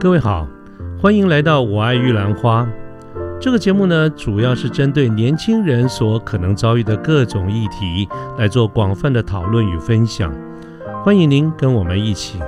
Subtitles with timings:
[0.00, 0.48] 各位好，
[0.98, 2.62] 欢迎来到《我爱玉兰花》
[3.38, 8.08] 这个节目呢，主要是针对年轻人所可能遭遇的各种议题
[8.38, 10.34] 来做广泛的讨论与分享。
[11.04, 12.38] 欢迎您跟我们一起。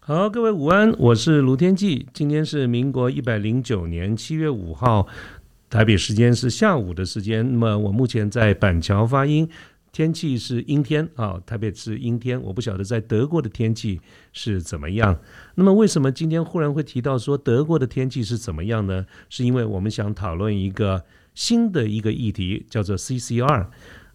[0.00, 2.08] 好，各位午安，我是卢天记。
[2.12, 5.06] 今天是民国一百零九年七月五号。
[5.68, 9.48] 台北时间是下午的时间，那么我目前在板桥发音，
[9.92, 14.00] 天气是阴天啊，台北是阴天，我不晓得在德国的天气
[14.32, 15.18] 是怎么样。
[15.56, 19.06] 那么为什么今天忽然会提到说德国的天气是怎么样呢？
[19.28, 23.66] 是因为我们想讨论一个新的一个议题，叫做 CCR。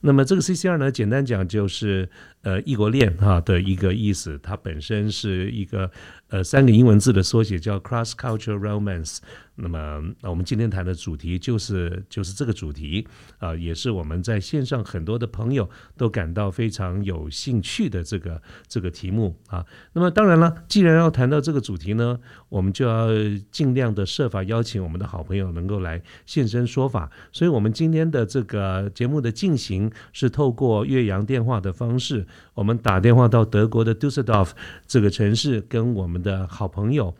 [0.03, 2.09] 那么这个 CCR 呢，简单讲就是
[2.41, 5.90] 呃异国恋哈的一个意思，它本身是一个
[6.30, 9.17] 呃三个英文字的缩写，叫 Cross Cultural Romance。
[9.56, 13.06] 那么，那我们今天谈的主题就是就是这个主题
[13.38, 19.64] 啊，也是我们在线上很多的朋友都感到非常有兴趣的这个这个题目啊。
[19.94, 22.17] 那么，当然了，既然要谈到这个主题呢，
[22.50, 23.09] 我们就要
[23.52, 27.11] 尽量的设法邀请我们的好朋友能够来现身说法。
[27.31, 34.49] 所以，我们今天的这个节目的进行是透过岳阳电话的方式，我们打电话到德国的 Dusseldorf
[34.87, 37.13] 这个城市，跟我们的好朋友。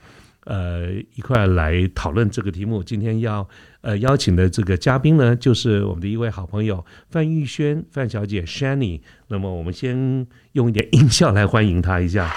[0.45, 2.83] 呃，一块来讨论这个题目。
[2.83, 3.47] 今天要
[3.81, 9.01] 呃邀请的这个嘉宾呢，就是我们的一位好朋友范玉轩范小姐 Shanny。
[9.27, 12.33] 那么我们先用一点音效来欢迎她一下。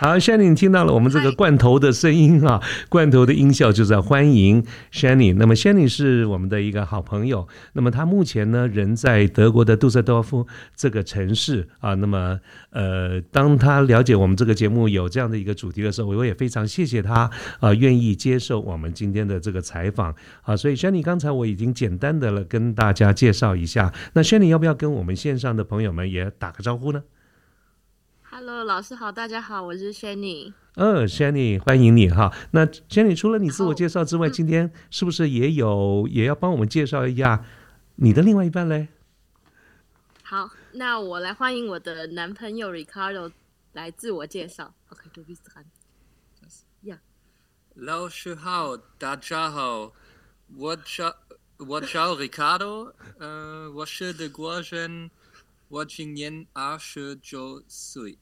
[0.00, 5.34] 好，Shani，你听到了我们这个罐头的声音啊，罐头的音效就是要欢迎 Shanny。
[5.34, 11.94] 那么 Shanny 是我们的一个好朋友，那么他目前呢人在德国的杜塞多夫这个城市啊。
[11.94, 12.38] 那么
[12.70, 17.28] 呃，当他了解我们这个节目有这样的一个主题的时候，我也非常谢谢他
[17.58, 20.56] 啊，愿意接受我们今天的这个采访啊。
[20.56, 27.02] 所以 Shanny 刚才我已经简单的了跟大家介绍一下，那 Shanny 要不要跟我们线上的朋友们也打个招呼呢
[28.48, 30.54] ？Hello，老师好，大家好，我是 Shanny。
[30.76, 32.34] 嗯，Shanny，欢迎你哈。
[32.52, 37.44] 那 Shanny，除了你自我介绍之外，今天是不是也有也要帮我们介绍一下
[37.96, 38.88] 你的另外一半嘞？
[40.22, 43.30] 好，那我来欢迎我的男朋友 Ricardo
[43.74, 44.72] 来自我介绍。
[44.88, 45.66] OK，Du bist dran。
[46.82, 46.96] Ja。
[47.74, 49.92] 老师好，大家好，
[50.56, 51.14] 我叫
[51.58, 55.10] 我叫 Ricardo，呃，我是德国人，
[55.68, 58.16] 我今年二十九岁。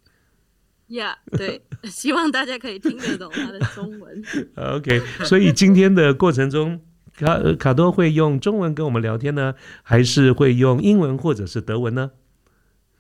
[0.89, 4.25] 呀，对， 希望大家可以听得懂他的中文。
[4.55, 6.81] OK，所以今天的过程中，
[7.15, 12.13] 卡卡多会用中文跟我们聊天呢，还是会用英文或者是德文呢？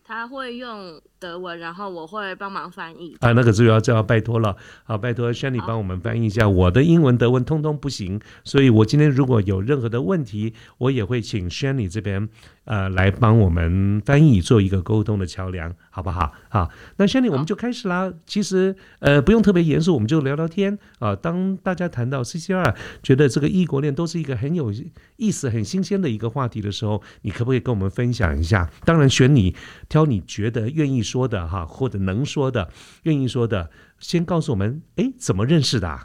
[0.08, 3.16] 他会用德文，然后我会帮忙翻译。
[3.18, 6.48] 啊，那个就要就要拜托了，好，拜托 Shani 帮我们翻译一下。
[6.48, 12.28] 我的英文、德文通通不行，所以我今天如果有任何的问题，我也会请 Shani 这边。
[12.66, 16.32] 呃，来帮我们翻译，做一个沟通的桥梁，好不好？
[16.48, 18.12] 好，那现在我们就开始啦。
[18.26, 21.14] 其实，呃，不用特别严肃，我们就聊聊天啊。
[21.14, 22.74] 当大家谈到 CCR，
[23.04, 24.72] 觉得这个异国恋都是一个很有
[25.14, 28.68] 意思、很新鲜的一个话题的时候，你可不可以跟我们分享一下？
[28.84, 29.54] 当然，选你
[29.88, 32.68] 挑你觉得愿意说的哈，或者能说的、
[33.04, 36.00] 愿意说的，先告诉我们，哎，怎么认识的？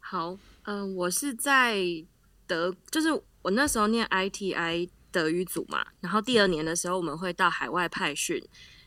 [0.00, 1.78] 好，嗯，我是在
[2.46, 3.08] 德，就是
[3.40, 4.90] 我那时候念 ITI。
[5.14, 8.42] 德语组嘛，然后第二年的时候我们会到海外派训，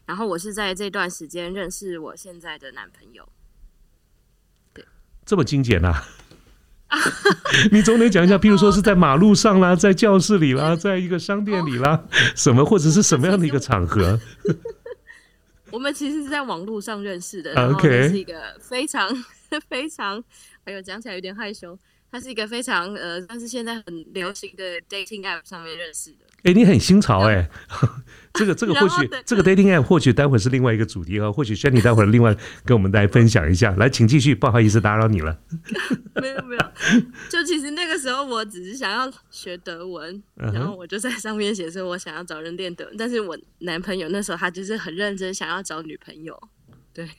[0.05, 3.29] 然后我是在这段时间认识我现在的男朋友。
[4.73, 4.85] 对，
[5.25, 6.03] 这么精简啊？
[7.71, 12.03] 你总得讲一下， 譬如说是在马路上啦，在教室里啦，在一个商店里啦，
[12.35, 14.19] 什么或者是什么样的一个场合？
[15.71, 19.09] 我们其实是在网络上认识的，然后是一个非常
[19.69, 20.21] 非常，
[20.65, 21.77] 哎呦，讲起来有点害羞。
[22.11, 26.25] 它是一个非常呃，但是现在很流行的 dating app 上面认识的。
[26.43, 27.49] 哎，你很新潮哎，
[28.33, 33.71] 这个这个 或许这个 dating app 或许待会是另外一个主题啊，或许需要你待会儿另外跟我们来分享一下。
[33.75, 35.37] 来，请继续，不好意思打扰你了。
[36.21, 36.71] 没有没有，
[37.29, 46.39] 就其实那个时候我只是想要学德文，然后我就在上面写说我想要找人练德文，但是我男朋友那时候他就是很认真想要找女朋友，
[46.93, 47.09] 对。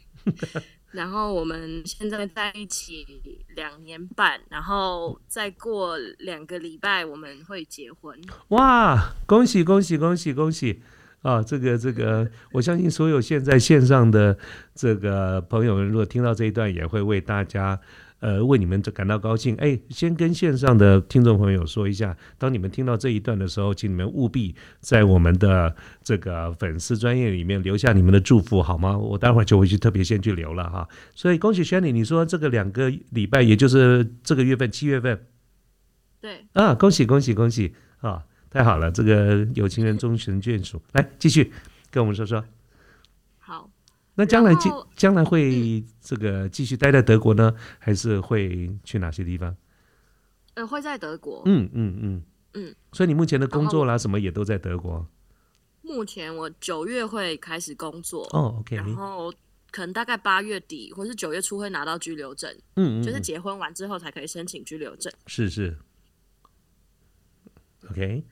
[0.93, 3.06] 然后我们现在在一起
[3.55, 8.19] 两年半，然后再过两个礼拜我们会结婚。
[8.49, 10.81] 哇，恭喜恭喜恭喜恭喜！
[11.23, 14.38] 啊，这个这个，我相信所有现在线上的
[14.73, 17.79] 这个朋友们，如果听到这一段，也会为大家
[18.20, 19.54] 呃，为你们感到高兴。
[19.56, 28.96] 哎，先跟线上的听众朋友说一下，当你们听到这一段的时候，请你们务必在我们的这个粉丝专业里面留下你们的祝福，好吗？
[28.96, 30.88] 我待会儿就会去特别先去留了哈。
[31.14, 35.26] 所以恭喜 Shanny，你说这个两个礼拜，也就是这个月份七月份，
[36.20, 38.24] 对啊，恭喜恭喜恭喜啊！
[38.50, 40.80] 太好了，这个有情人终成眷属。
[40.92, 41.52] 来，继续
[41.90, 42.42] 跟我们说说。
[44.18, 49.56] 好，那将来继然后将来会这个继续待在德国呢，还是会去哪些地方？
[50.54, 51.42] 呃，会在德国。
[51.46, 52.22] 嗯嗯嗯
[52.54, 52.74] 嗯。
[52.92, 55.06] 所以你目前的工作啦，什么也都在德国。
[55.82, 59.32] 目前我九月会开始工作，哦，OK，然后
[59.70, 65.10] 可能大概八月底或是九月初会拿到居留证，嗯嗯，就是嗯结婚完之后才可以申请居留证。
[65.26, 65.78] 是是
[67.88, 68.22] ，OK，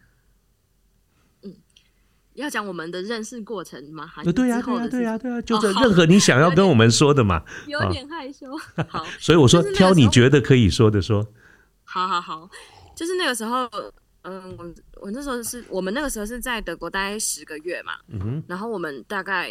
[2.36, 4.06] 要讲我们的认识过程吗？
[4.06, 7.42] 还是呃对呀之后的对呀对呀事对呀，就是哦好任何你想要跟我们说的嘛。
[7.64, 8.56] 情有点害羞。
[8.88, 11.26] 好，所以我说挑你觉得可以说的说。
[11.84, 12.48] 好好好，
[12.94, 13.68] 就是那个时候，
[14.22, 19.50] 嗯，我我那时候是我们那个时候是在德国待十个月嘛，嗯哼，然后我们大概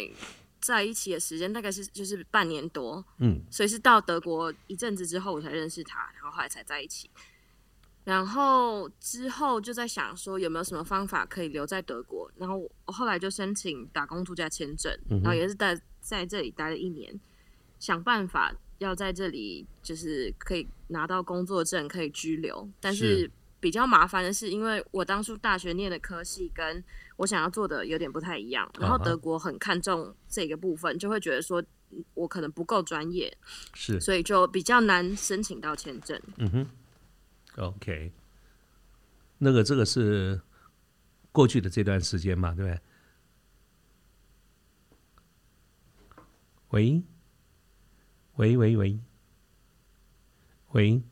[0.60, 7.10] 在一起的时间大概是就是半年多，嗯所以是到德国一阵子之后我才认识他，然后后来才在一起。
[8.06, 17.12] 然后之后就在想说有没有什么方法可以留在德国，然后我后来就申请打工度假签证，然后也是在在这里待了一年，
[17.80, 22.68] 想办法要在这里就是可以拿到工作证，可以居留。
[22.80, 26.84] 但是是比较麻烦的是，因为我当初大学念的科系跟
[27.16, 31.60] 我想要做的有点不太一样，然后德国很看重这个部分，就会觉得说
[31.90, 33.36] 嗯我可能不够专业，
[33.74, 36.20] 是，所以就比较难申请到签证。
[36.36, 36.66] 嗯哼
[37.56, 38.12] ，OK，
[39.38, 40.40] 那个这个是
[41.32, 42.80] 过去的这段时间嘛，对不对？
[46.70, 47.02] 喂，
[48.36, 48.98] 喂喂喂，
[50.72, 51.02] 喂？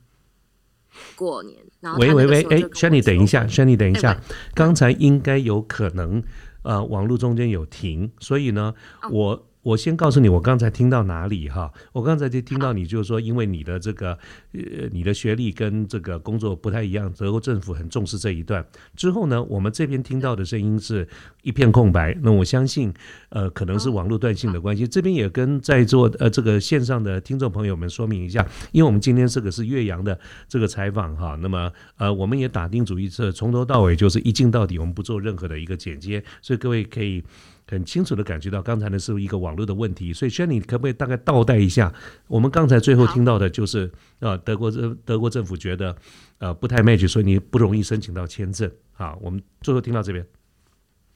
[1.16, 4.20] 过年，然后喂喂喂，哎轩，Shani 等一下，Shani 等一下
[4.54, 6.22] 刚才应该有可能
[6.62, 9.08] 呃网络中间有停，所以呢，哦。
[9.10, 11.72] 我我先告诉你，我刚才听到哪里哈？
[11.90, 14.12] 我刚才就听到你就是说，因为你的这个
[14.52, 18.64] 呃你的学历跟这个工作不太一样，德国政府很重视这一段。
[18.94, 21.08] 之后呢，我们这边听到的声音是
[21.42, 22.14] 一片空白。
[22.22, 22.92] 那我相信，
[23.30, 24.86] 呃，可能是网络断信的关系。
[24.86, 37.24] 这边也跟在座呃这个线上的听众朋友们说明一下，因为我们今天这个是岳阳的这个采访哈，那么呃我们也打定主意是从头到尾就是一镜到底，我们不做任何的一个剪接，所以各位可以。
[37.66, 41.92] 很清楚的感觉到，刚才呢是一个网络的问题，所以轩，你可不可以大概倒带一下？
[42.28, 45.96] 我们刚才最后听到的就是，呃，德国政德国政府觉得，
[46.38, 48.70] 呃，不太 match，所以你不容易申请到签证。
[48.96, 50.24] 啊，我们最后听到这边，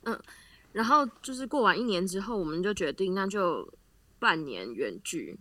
[0.02, 0.18] 嗯
[0.72, 3.72] 然后就是过完一年之后，我们就决定那就
[4.18, 5.38] 半年远距，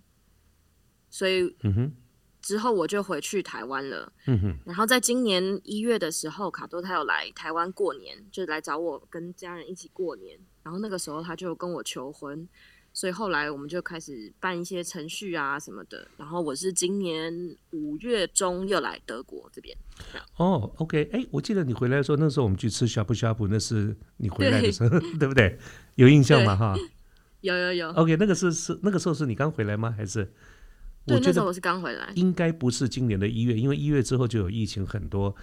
[1.09, 1.91] 所以嗯哼，
[2.41, 4.11] 之后我就回去台湾了。
[4.25, 10.39] 嗯哼，然后在今年一月的时候，卡多他有来台湾过年，就来找我跟家人一起过年。
[10.67, 12.45] 然后那个时候他就跟我求婚，
[12.91, 16.05] 所以后来我们就开始办一些程序啊什么的。
[16.17, 17.33] 然后我是今年
[17.71, 19.73] 五月中又来德国这边，
[20.35, 25.57] 哦，OK，哎，我记得你回来的时候，那时候我们去吃呷哺呷哺，那是你回来的时候， 对不对？
[25.95, 26.53] 有印象吗？
[26.53, 26.75] 哈
[27.39, 29.89] 有有有，，OK，那个是是那个时候是你刚回来吗？
[29.95, 30.29] 还是？
[31.05, 35.33] 我对，那时候我是刚回来，应该不是今年的一月，因为一月之后就有疫情，很多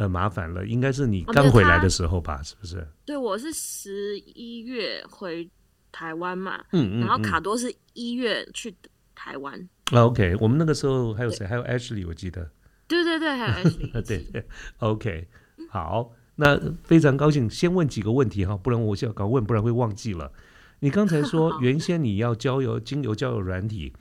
[0.00, 2.42] 呃麻烦了，应该是你刚回来的时候吧？
[2.42, 2.88] 是不是？
[3.04, 5.48] 对我是十一月回
[5.92, 7.00] 台湾嘛，嗯嗯。
[7.00, 8.74] 然后嗯卡多是一月去
[9.14, 11.46] 台湾，啊 OK，我们那个时候还有谁？
[11.46, 12.50] 还有 Ashley，我记得。
[12.88, 14.44] 对对对，还有 Ashley，呃，对对
[14.78, 15.28] ，OK，
[15.68, 17.48] 好，那非常高兴。
[17.50, 20.32] 先问几个问题哈，不然我想搞问，不然会忘记了。
[20.78, 23.92] 你刚才说 原先你要交友经由交友软体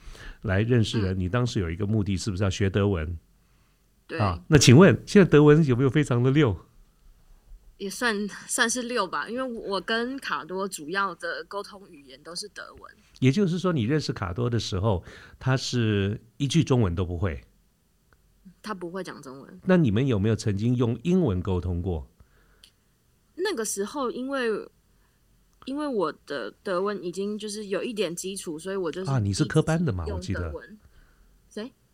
[0.43, 3.17] 来认识嗯人，你当时有一个目的，是不是要学德文
[4.09, 4.43] 对，啊？
[4.47, 6.57] 那请问现在德文有没有非常的溜？
[7.77, 15.01] 也算算是六吧，因为我跟卡多主要的沟通语言都是德文，也就是说，你认识卡多的时候，
[15.39, 17.41] 他是一句中文都不会。
[18.61, 19.61] 他不会讲中文。
[19.63, 22.05] 那你们有没有曾经用英文沟通过？
[23.35, 24.49] 那个时候，因为
[25.63, 30.51] 因为我的德文已经就是有一点基础，所以我就是啊你是科班的嘛我记得？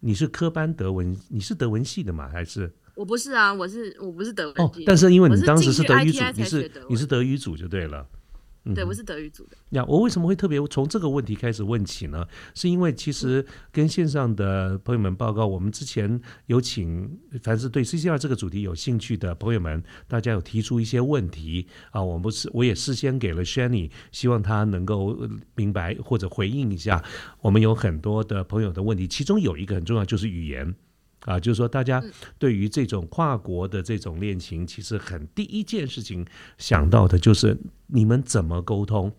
[0.06, 2.30] 你是科班德文，你是德文系的吗？
[2.32, 2.72] 还是？
[2.94, 8.08] 我不是啊，我是我不是德文哦系，但是因为你当时是德语组你是你是德语组就对了。
[8.74, 9.58] 对，我是德语组的。
[9.72, 12.26] 呀，我为什么会特别从这个问题开始问起呢？
[12.56, 25.16] 是因为其实跟线上的朋友们报告，我们之前有请凡是对 CCR 这个主题有兴趣的朋友们，大家有提出一些问题啊，我们是我也事先给了 Shanny，希望他能够
[25.54, 27.04] 明白或者回应一下。
[27.42, 30.74] 我们有很多的朋友的问题，其中有一个很重要，就是语言。
[31.26, 32.02] 啊，就是说，大家
[32.38, 36.26] 对于这种跨国的这种恋情，其实很第一件事情
[36.60, 39.12] 想到的就是你们怎么沟通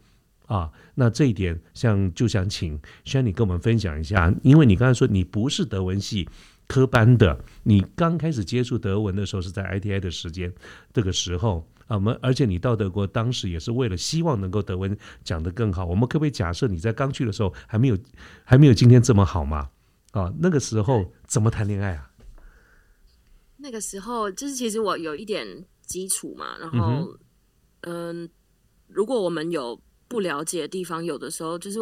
[0.47, 0.71] 啊？
[0.95, 6.29] 那这一点，像就想请轩你跟我们分享一下，因为你刚才说你不是德文系
[6.69, 10.53] 科班的，你刚开始接触德文的时候是在 ITI 的时间
[10.93, 17.99] 这个时候啊，我们而且你到德国当时也是为了希望能够德文讲得更好，我们可不可以假设你在刚去的时候还没有
[18.45, 19.69] 还没有今天这么好吗？
[20.21, 22.11] 啊，那个时候怎么谈恋爱啊？
[23.59, 27.17] 那个时候就是其实我有一点基础嘛，然后
[27.83, 28.29] 嗯，
[28.89, 31.79] 如果我们有不了解的地方，有的时候就是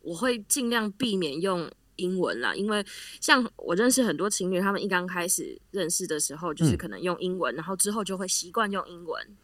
[0.00, 2.84] 我会尽量避免用英文啦，因为
[3.20, 9.36] 像我认识很多情侣，他们一刚开始认识的时候，就是可能用英文，然后之后就会习惯用英文，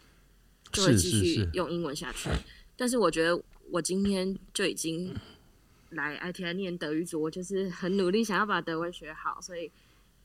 [0.72, 2.28] 就会继续用英文下去。
[2.76, 5.14] 但是我觉得我今天就已经。
[5.92, 9.70] 来 ITI 念德语组，我就是很努力想要把德文学好，所以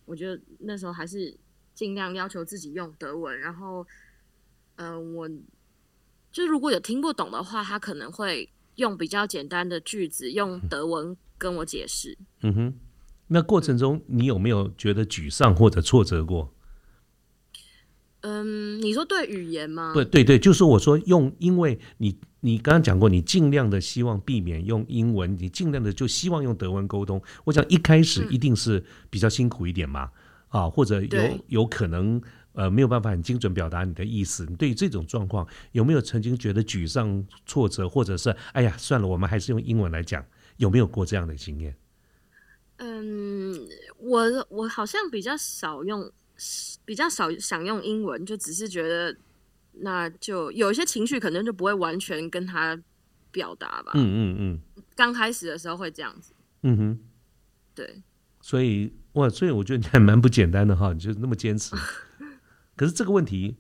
[0.05, 1.37] 我觉得那时候还是
[1.73, 3.39] 尽量要求自己用德文。
[3.39, 3.85] 然后，
[4.75, 5.29] 嗯，我
[6.31, 12.17] 就如果有听不懂的话，他可能会用比较简单的句子用德文跟我解释。
[12.41, 12.73] 嗯哼，
[13.27, 16.53] 那过程中你有没有觉得沮丧或者挫折过？
[18.21, 19.93] 嗯，你说对语言吗？
[19.93, 27.21] 对对对，就是我说用，因为你你刚刚讲过，你尽量的希望避免用英文，你尽量的就希望用德文沟通。
[27.43, 30.09] 我想一开始一定是比较辛苦一点嘛，
[30.47, 32.21] 啊，或者有有可能
[32.53, 34.45] 呃没有办法很精准表达你的意思。
[34.45, 40.25] 你对于这种状况有没有曾经觉得沮丧、挫折，或者是哎呀算了，我们还是用英文来讲？
[40.55, 41.75] 有没有过这样的经验？
[42.77, 43.59] 嗯，
[43.99, 46.09] 我我好像比较少用。
[46.85, 49.17] 比较少想用英文，就只是觉得，
[49.81, 52.79] 那就有一些情绪可能就不会完全跟他
[53.31, 53.91] 表达吧。
[53.95, 54.83] 嗯嗯嗯。
[54.95, 56.33] 刚开始的时候会这样子。
[56.63, 56.99] 嗯哼。
[57.73, 58.01] 对。
[58.41, 61.75] 所以哇，所以我觉得你还蛮不简单的哈，你就那么坚持。
[62.75, 63.57] 可是这个问题，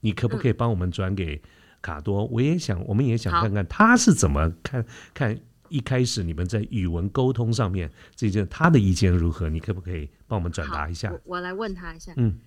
[0.00, 1.42] 你可不可以帮我们转给
[1.80, 2.24] 卡多？
[2.26, 5.38] 我也想，我们也想看看他是怎么看看。
[5.70, 9.48] 一开始你们在语文沟通上面，这件他的意见如何？
[9.48, 11.10] 你可不可以帮我们转达一下？
[11.10, 12.12] 我我来问他一下。
[12.16, 12.38] 嗯。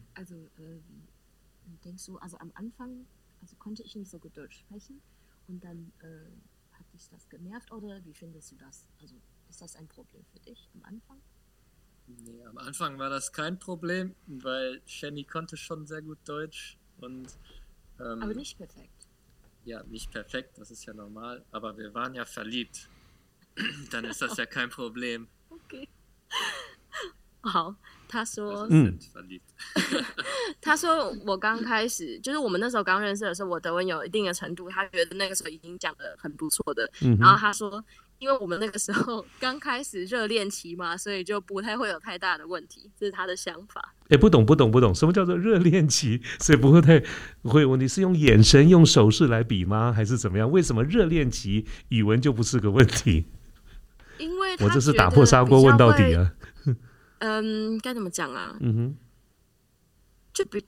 [1.88, 3.08] Denkst du, also am Anfang,
[3.42, 5.02] also konnte ich nicht so gut Deutsch sprechen
[5.48, 5.92] und dann
[6.74, 8.86] hat dich das genervt oder wie findest du das?
[9.00, 9.16] Also
[9.50, 11.22] ist das ein Problem für dich am Anfang?
[12.08, 17.38] Nee, am Anfang war das kein Problem, weil Shenny konnte schon sehr gut Deutsch und.
[18.00, 19.08] Ähm, aber nicht perfekt.
[19.66, 22.90] Ja, nicht perfekt, das ist ja normal, aber wir waren ja verliebt.
[23.92, 25.28] dann ist das ja kein Problem.
[25.50, 25.90] Okay.
[27.44, 27.76] 好，
[28.08, 28.98] 他说，嗯，
[30.62, 36.90] 他说我刚开始就是我们那时候刚认识的时候，我德文有一定的程度，他觉得那个时候已经讲的很不错的。
[37.02, 37.84] 嗯然后他说，
[38.20, 43.94] 因为我们那个时候刚开始热恋期嘛，所以就不太会有太大的问题，这是他的想法。
[44.10, 46.22] 哎，不懂不懂不懂，什么叫做热恋期？
[46.40, 47.04] 所以不会太
[47.44, 49.92] 会有问题，是用眼神、用手势来比吗？
[49.92, 50.50] 还是怎么样？
[50.50, 53.26] 为什么热恋期语文就不是个问题？
[54.18, 56.32] 因为我这是打破砂锅问到底啊！
[57.20, 58.56] 嗯，该怎么讲啊？
[58.60, 58.96] 嗯哼，
[60.34, 60.64] 就比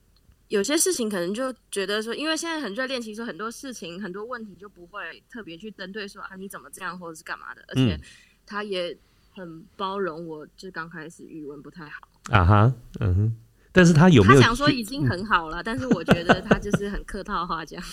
[0.48, 8.00] 有些事情可能就觉得说，因为现在很热恋期，说很多事情很多问题就不会特别去针对说啊你怎么这样或者是干嘛的，而且
[8.44, 8.96] 他也
[9.34, 13.36] 很包容我，就刚开始语文不太好啊哈，嗯哼，
[13.72, 15.62] 但是他有没有想说已经很好了？
[15.62, 17.84] 但是我觉得他就是很客套话这样。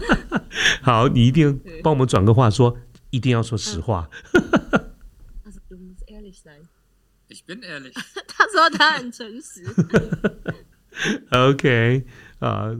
[0.82, 2.76] 好，你一定帮我们转个话说。
[3.10, 4.10] 一定要说实话。
[8.26, 9.64] 他说他很诚实。
[11.30, 12.04] OK
[12.38, 12.70] 啊。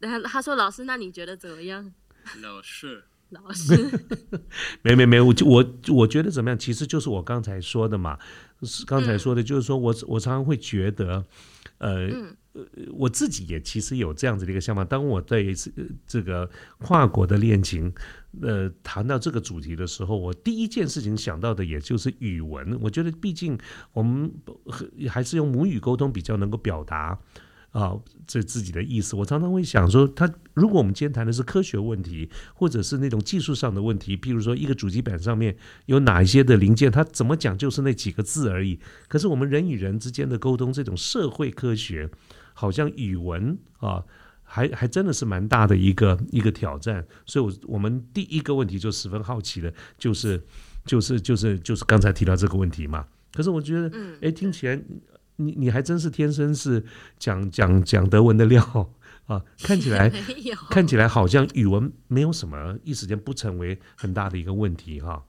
[0.00, 1.92] 他他说老师，那你觉得怎么样？
[2.40, 3.74] 老师，老师。
[4.82, 6.58] 没没没，我我我觉得怎么样？
[6.58, 8.18] 其实就是我刚才说的嘛。
[8.86, 11.24] 刚才说的就是说我我常常会觉得，
[11.78, 12.10] 呃。
[12.56, 14.82] 呃，我自己也其实有这样子的一个想法。
[14.82, 15.54] 当我对
[16.06, 17.92] 这个跨国的恋情，
[18.42, 22.78] 呃，谈到这个主题的时候，我第一件事情想到的也就是语文。
[22.80, 23.58] 我觉得，毕竟
[23.92, 24.32] 我们
[25.08, 27.18] 还是用母语沟通比较能够表达。
[27.72, 27.94] 啊，
[28.26, 38.80] 这自己的意思，我常常会想说，他如果我们今天谈的是科学问题，或者是那种技术上的问题，譬如说一个主机板上面有哪一些的零件，它怎么讲就是那几个字而已。
[39.08, 42.08] 可是我们人与人之间的沟通，这种社会科学，
[42.54, 44.02] 好像语文啊，
[44.46, 47.06] 还还真的是蛮大的一个一个挑战。
[47.26, 50.42] 所以，我我们第一个问题就十分好奇的，就是
[50.86, 53.06] 就是就是就是刚才提到这个问题嘛。
[53.34, 54.80] 可是我觉得，嗯，哎，听起来
[55.36, 56.82] 你你还真是天生是
[57.18, 58.90] 讲讲讲德文的料
[59.26, 59.44] 啊！
[59.58, 60.08] 看起来，
[60.70, 65.22] 看起来好像语文没有什么一时间不成为很大的一个问题哈。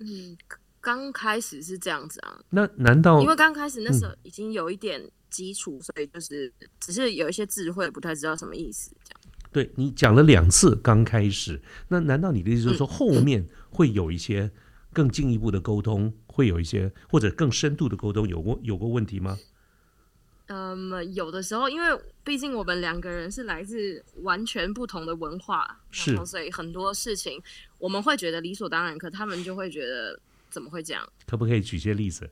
[0.00, 0.36] 嗯，
[0.84, 9.20] 刚开始是这样子啊，那难道因为刚开始那嗯时候已经有一点基础，所以就是只是有一些智慧，不太知道什么意思这样。
[9.50, 14.50] 对你讲了两次刚开始，那难道你的意思就是说后面会有一些
[14.92, 19.38] 更进一步的沟通，会有一些或者更深度的沟通有过有过问题吗？
[20.48, 27.42] 嗯，有的时候，因为毕竟我们两个人是来自完全不同的文化，是然后所以很多事情
[27.78, 30.20] 我们会觉得理所当然，可他们就会觉得
[30.54, 31.04] 怎么会这样？
[31.26, 32.30] 可不可以举些例子？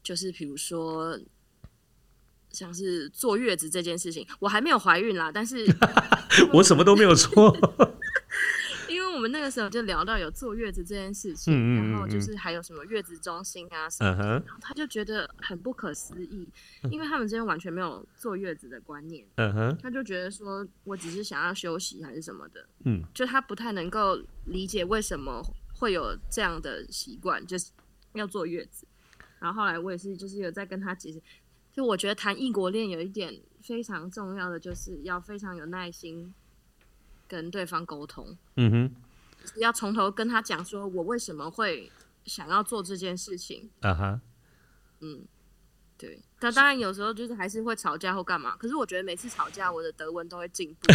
[0.00, 1.18] 就是比如说，
[2.50, 5.66] 像是坐月子这件事情，我还没有怀孕啦，但是
[6.54, 7.52] 我什么都没有说。
[8.88, 16.48] 因为我们那个时候就聊到有坐月子这件事情，嗯嗯嗯然后就是还有什么月子中心啊什么的，嗯，然后他就觉得很不可思议，
[16.90, 25.42] 因为他们之间完全没有坐月子的观念，嗯哼，他就觉得说我只是想要休息还是什么的，嗯，就他不太能够理解为什么
[25.78, 27.70] 会有这样的习惯，就是
[28.14, 28.86] 要坐月子。
[29.38, 31.20] 然后后来我也是就是有在跟他解释，
[31.72, 36.34] 就我觉得谈异国恋有一点非常重要的，就是要非常有耐心
[37.28, 38.36] 跟对方沟通。
[38.56, 38.94] 嗯哼，
[39.42, 41.92] 就是要从头跟他讲说我为什么会
[42.24, 43.68] 想要做这件事情。
[43.80, 44.20] 啊哈，
[45.00, 45.26] 嗯，
[45.98, 46.22] 对。
[46.38, 50.92] 但当然有时候就是还是会吵架或干嘛，可是我觉得每次吵架我的德文都会进步，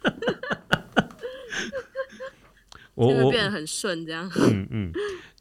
[2.94, 4.30] 我我变得很顺这样。
[4.36, 4.92] 嗯嗯，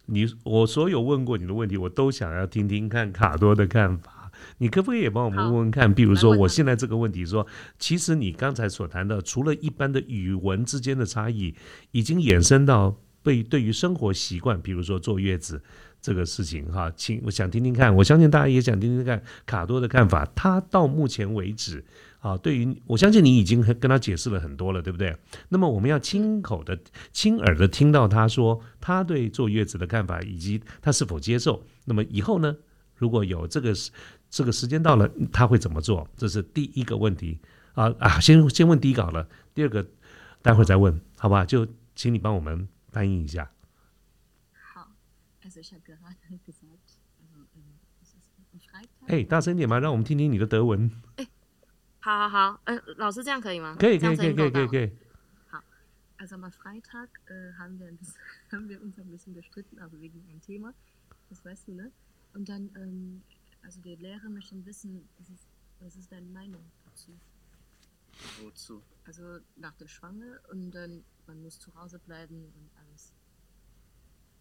[0.08, 4.32] 你我所有问过你的问题，我都想要听听看卡多的看法。
[4.58, 5.94] 你可不可以也帮我们问问看？
[5.94, 7.46] 比如说，我现在这个问题说，
[7.80, 11.56] 其实你刚才所谈的，除了一般的语文之间的差异，
[11.92, 15.62] 已经衍生到被对于生活习惯，比如说坐月子
[16.04, 20.26] 这个事情哈，请我想听听看，我相信大家也想听听看卡多的看法。
[20.36, 21.82] 他到目前为止
[22.20, 25.16] 啊，对于我相信你已经跟他解释了很多了，对不对？
[25.48, 26.78] 那么我们要亲口的、
[27.14, 31.64] 亲耳的听到他说他对坐月子的看法，以及他是否接受。
[31.86, 32.54] 那么以后呢，
[32.98, 33.74] 如果有这个
[34.30, 36.06] 这个时间到了，他会怎么做？
[36.18, 37.40] 这是第一个问题
[37.76, 38.20] 啊啊！
[38.20, 39.88] 先先问第一稿了，第二个
[40.42, 41.46] 待会儿再问，好吧？
[41.46, 43.50] 就请你帮我们翻译一下。
[44.54, 44.90] 好
[49.03, 49.09] am Freitag。
[49.09, 50.91] 哎，大声点嘛，让我们听听你的德文。
[52.01, 53.77] 好好好，呃，老师这样可以吗？
[53.79, 55.09] 可以，可以，这样可以，可以，可以，声音够大吗可以。
[56.21, 58.17] Also am Freitag äh, haben, wir ein bisschen,
[58.51, 60.75] haben wir uns ein bisschen gestritten, also wegen einem Thema,
[61.31, 61.93] das weißt du, ne?
[62.35, 63.23] Und dann, ähm,
[63.63, 65.47] also der Lehrer möchte wissen, was ist,
[65.79, 67.13] was ist deine Meinung dazu?
[68.43, 68.83] Wozu?
[69.05, 73.13] Also nach der Schwange und dann, man muss zu Hause bleiben und alles.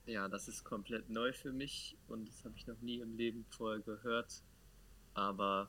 [0.08, 3.46] Ja, das ist komplett neu für mich und das habe ich noch nie im Leben
[3.52, 4.42] vorher gehört.
[5.15, 5.69] Aber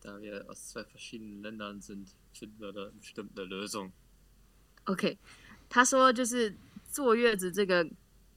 [0.00, 3.90] da wir aus zwei verschiedenen Ländern sind, finden wir da bestimmt eine Lösung.
[4.84, 5.18] OK，
[5.68, 6.54] 他说就是
[6.90, 7.88] 坐月子这个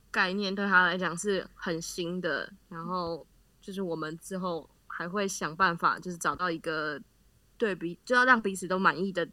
[0.09, 3.27] 概念对他来讲是很新的，然后
[3.61, 6.99] 就是我们之后还会想办法，就是找到一个
[7.57, 9.27] 对比就要让彼此都满意的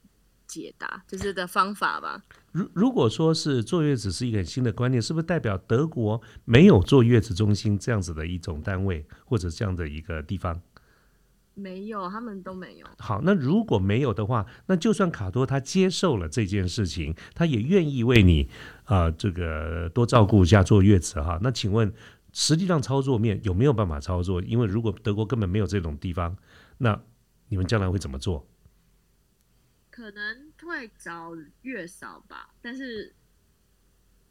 [0.47, 2.23] 解答，就是的方法吧。
[2.53, 10.61] 如如果说是坐月子是一个很新的观念，是不是代表德国没有坐月子中心这样子的一种单位或者这样的一个地方？
[11.55, 12.87] 没有，他们都没有。
[12.99, 18.51] 好，那如果没有的话，那就算卡多他接受了这件事情，他也愿意为你
[18.85, 21.39] 啊、呃这个多照顾一下坐月子哈。
[21.43, 21.93] 那请问，
[22.33, 24.43] 实际上操作面有没有办法操作？
[24.43, 26.37] 因为如果德国根本没有这种地方，
[26.79, 27.01] 那
[27.49, 28.47] 你们将来会怎么做？
[29.91, 31.31] 可能会找
[31.63, 33.15] 月嫂吧，但是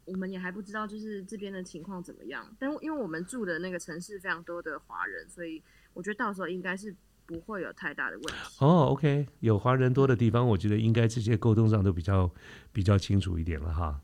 [0.04, 2.54] 我们也还不知道，就是这边的情况怎么样。
[2.58, 5.62] 但因为我们住的那个城市非常多的华人，所以
[5.94, 6.94] 我觉得到时候应该是
[7.26, 8.34] 不会有太大的问题。
[8.60, 12.30] 哦，OK，有华人多的地方，我觉得应该这些沟通上都比较
[12.72, 14.00] 比较清楚一点了哈。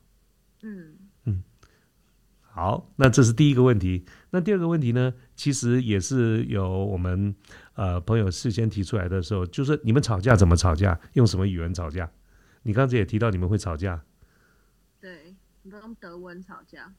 [0.63, 1.43] 嗯嗯，
[2.41, 4.05] 好，那这是第一个问题。
[4.31, 7.35] 那第二个问题呢，其实也是有我们
[7.73, 12.11] 呃朋友事先提出来的时候，就是你们吵架怎么吵架，用什么语言吵架？
[12.63, 14.03] 你刚才也提到你们会吵架，
[14.99, 16.93] 对，你都用德文吵架，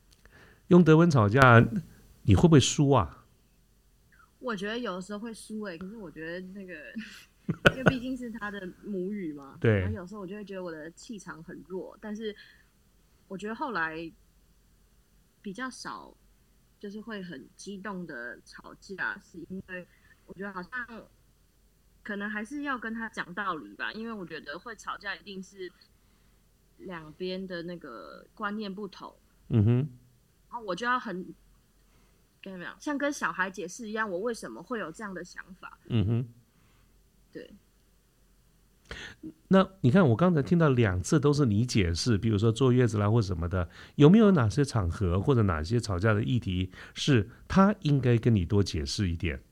[0.67, 1.65] 用德文吵架，
[2.23, 3.22] 你会不会输啊？
[4.43, 6.75] 我觉得有的时候会输诶、可是我觉得那个，
[7.71, 12.35] 因为毕竟是他的母语嘛，对然后有时候我就会觉得我的气场很弱，但是
[13.29, 14.11] 我觉得后来
[15.41, 16.13] 比较少，
[16.81, 19.87] 就是会很激动的吵架，是因为
[20.27, 21.07] 我觉得好像
[22.03, 25.71] 可能还是要跟他讲道理吧，因为我觉得会吵架一定是
[26.79, 29.15] 两边的那个观念不同，
[29.51, 29.77] 嗯哼，
[30.51, 31.33] 然后我就要很
[32.43, 35.79] 跟你们讲，像跟小孩解释一样，我为什么会有这样的想法。
[35.87, 36.29] 嗯哼。
[37.33, 37.51] 对，
[39.49, 49.43] 那你看，我刚才听到两次都是你解释，比如说坐月子啦或什么的，有没有哪些场合或者哪些吵架的议题是他应该跟你多解释一点，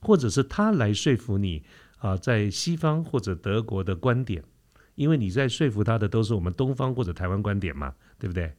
[0.00, 1.64] 或者是他来说服你
[1.98, 4.44] 啊、在西方或者德国的观点，
[4.94, 8.54] 因为你在说服他的都是我们东方或者台湾观点嘛，对不对？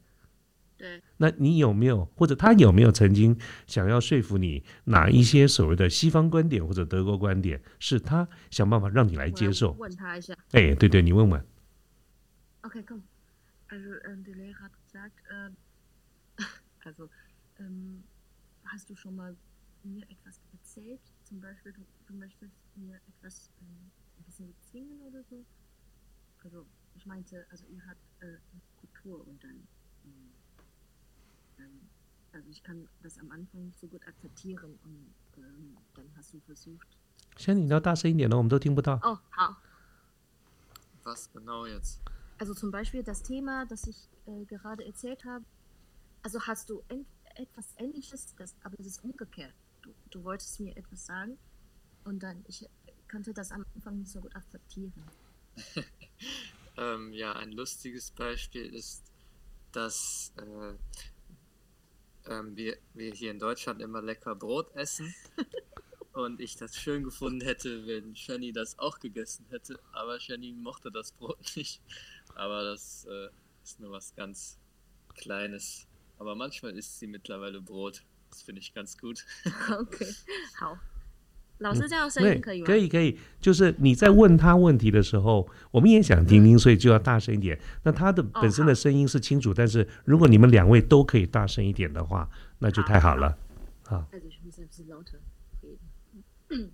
[0.77, 9.71] 对，那你有没有，或者他有没有曾经想要说服你哪一些所谓的西方观点或者德国观点，是他想办法让你来接受？
[9.73, 10.33] 问他一下。
[10.51, 11.43] 哎，对对，你问问。
[12.61, 13.01] Okay, komm.
[13.69, 15.55] Also ähm, der Lehrer hat gesagt, ähm,
[16.83, 17.09] also
[17.59, 18.03] ähm,
[18.63, 19.35] hast du schon mal
[19.83, 21.01] mir etwas erzählt?
[21.23, 25.43] Zum Beispiel, du, du möchtest mir etwas ähm, ein bisschen singen oder so?
[26.43, 28.37] Also ich meinte, also ihr habt äh,
[28.77, 29.67] Kultur und dann,
[30.05, 30.31] ähm,
[31.58, 31.80] ähm,
[32.32, 36.40] also ich kann das am Anfang nicht so gut akzeptieren und ähm, dann hast du
[36.40, 36.86] versucht.
[37.36, 38.94] 先你要大声一点哦，我们都听不到。
[39.02, 39.56] Oh, 好。
[41.04, 42.00] Was genau jetzt?
[42.38, 45.44] Also zum Beispiel das Thema, das ich äh, gerade erzählt habe.
[46.22, 49.54] Also hast du en- etwas Ähnliches, das, aber das ist umgekehrt.
[49.80, 51.38] Du, du wolltest mir etwas sagen
[52.04, 52.68] und dann ich
[53.10, 54.92] konnte das am Anfang nicht so gut akzeptieren.
[56.76, 59.02] Ähm, ja, ein lustiges Beispiel ist,
[59.72, 60.74] dass äh,
[62.29, 65.13] ähm, wir, wir hier in Deutschland immer lecker Brot essen.
[66.13, 69.79] Und ich das schön gefunden hätte, wenn Shani das auch gegessen hätte.
[69.91, 71.81] Aber Shani mochte das Brot nicht.
[72.33, 73.29] Aber das äh,
[73.63, 74.57] ist nur was ganz
[75.15, 75.87] Kleines.
[76.19, 78.03] Aber manchmal isst sie mittlerweile Brot.
[78.29, 79.25] Das finde ich ganz gut.
[79.71, 80.05] OK，
[80.59, 80.79] 好，
[81.59, 82.65] 老师这样声对音可以，吗？
[82.67, 87.59] 可以可以，就是你在问他问题的时候，我们也想听听，所以就要大声一点。
[87.83, 93.37] 那他的本身的声音是清楚，但是如果你们两位都可以大声一点的话，那就太好了。
[93.85, 94.27] Reden.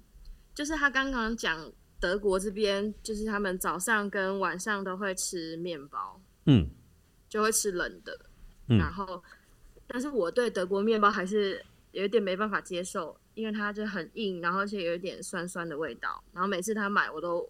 [0.54, 6.70] 就是他刚刚讲德国这边，就是他们早上跟晚上都会吃面包，嗯
[7.28, 8.20] 就会吃冷的。
[8.68, 9.24] 嗯然后，
[9.88, 16.24] 但是我对德国面包还是有一点没办法接受，因为它就很硬，然后而且有一点酸酸的味道。
[16.34, 17.50] 然后每次他买我都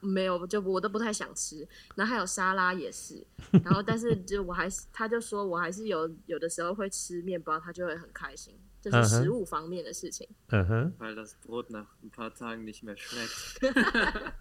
[0.00, 1.66] 没有，就我都不太想吃。
[1.94, 3.24] 然后还有沙拉也是，
[3.64, 8.54] 然后但是就我还是，他就说我还是有有的时候会吃面包，他就会很开心。
[8.82, 10.26] 这是食物方面的事情。
[10.48, 13.60] 嗯哼，Weil das Brot nach ein paar Tagen nicht mehr schmeckt.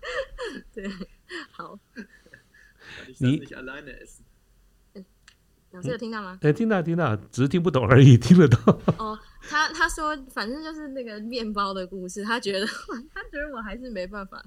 [0.73, 0.89] 对，
[1.51, 1.77] 好
[3.19, 4.23] alleine essen.
[5.71, 6.39] 老师有听到吗？
[6.41, 8.58] 哎，听到听到，只是听不懂而已，听得到。
[8.97, 14.43] 哦，他他说，反正就是那个面包的故事，他觉得他觉得我还是没办法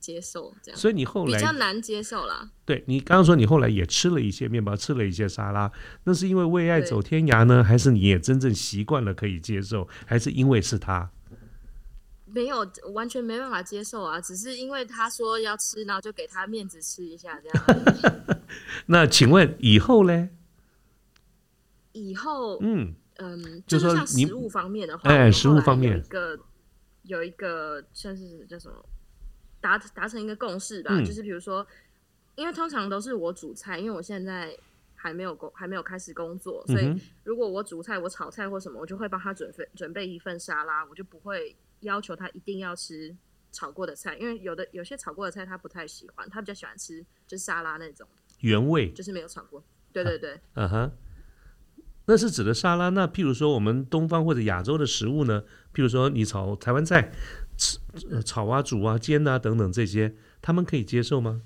[0.00, 2.50] 接受这样，所以你后来比较，难接受啦。
[2.64, 5.70] 对你刚刚说你后来也吃了一些面包，吃了一些沙拉，
[6.04, 11.10] 那是因为为爱走天涯呢，还是你也真正习惯了可以接受，还是因为是他？
[12.26, 18.38] 没有完全没办法接受啊，只是因为他说要吃，然后就给他面子吃一下这样。
[18.86, 20.28] 那请问以后呢？
[21.92, 26.40] 以后，嗯，嗯，就是像食物方面的话，哎食物方面有一个
[27.02, 28.74] 有一个算是叫什么
[29.60, 31.04] 达达成一个共识吧，嗯。
[31.04, 31.66] 就是比如说，
[32.34, 34.56] 因为通常都是我煮菜，因为我现在
[34.94, 43.14] 还没有工还没有开始工作，所以如果我煮菜、我炒菜或什么，我就会帮他准备准备一份沙拉，我就不会要求他一定要吃
[43.52, 48.08] 炒过的菜，因为有的有些炒过的菜他不太喜欢，他比较喜欢吃就是沙拉那种，
[48.40, 49.62] 原味，就是没有炒过。
[49.92, 50.90] 对对对，嗯哼，
[52.06, 52.90] 那是指的沙拉。
[52.90, 57.12] 那譬如说我们东方或者亚洲的食物呢，譬如说你炒台湾菜，
[57.56, 57.78] 吃
[58.10, 61.40] 呃炒啊、煮啊、煎啊等等这些，他们可以接受吗？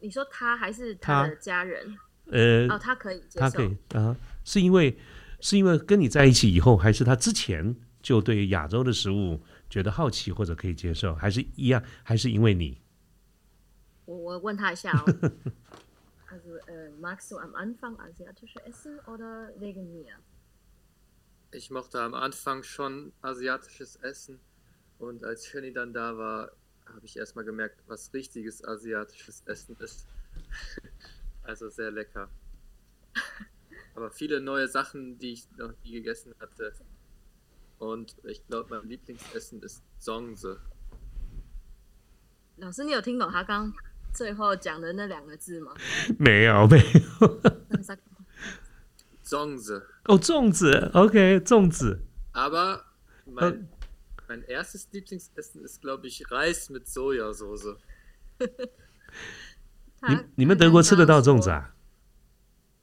[0.00, 1.98] 你说他还是他的家人？
[2.30, 3.40] 呃，哦，他可以接受。
[3.40, 4.96] 他可以啊，是因为
[5.40, 12.80] 是因为跟你在一起以后，还是他之前就对亚洲的食物觉得好奇或者可以接受，还是一样，还是因为你？
[14.06, 15.04] 我我问他一下哦。
[16.29, 20.17] Also, äh, magst du am Anfang asiatische Essen oder wegen mir?
[21.51, 24.39] Ich mochte am Anfang schon asiatisches Essen
[24.99, 26.51] und als Shani dann da war,
[26.85, 30.07] habe ich erstmal gemerkt, was richtiges asiatisches Essen ist.
[31.43, 32.29] also sehr lecker.
[33.93, 36.73] Aber viele neue Sachen, die ich noch nie gegessen hatte.
[37.77, 40.59] Und ich glaube, mein Lieblingsessen ist Songse.
[42.57, 43.73] 老师，你有听懂他刚
[44.12, 45.72] 最后讲的那两个字吗？
[46.18, 47.40] 没有，没有。
[49.24, 52.80] 粽子哦，粽子，OK，粽子，Aber
[53.24, 53.66] mein,
[54.26, 57.76] mein erstes Lieblingsessen ist, glaube ich, Reis mit Sojasauce.
[58.40, 58.48] 你
[60.00, 61.50] 他你们德国吃得到粽子？
[61.50, 61.76] 啊？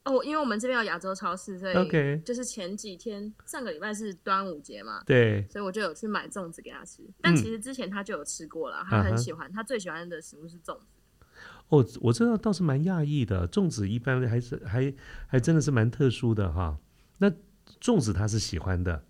[0.06, 7.02] 哦，因为我们这边有亚洲超市，所以 OK 就是前几天上个礼拜是端午节嘛，对，所以我就有去买粽子给他吃。
[7.20, 10.86] 但其实之前他就有吃过了，他很喜欢，他最喜欢的食物是粽子。
[11.70, 14.94] 哦，我知道倒是蛮讶异的，粽子一般还是还
[15.28, 16.78] 还真的是蛮特殊的哈。
[17.18, 17.30] 那
[17.82, 19.04] 粽子他是喜欢的，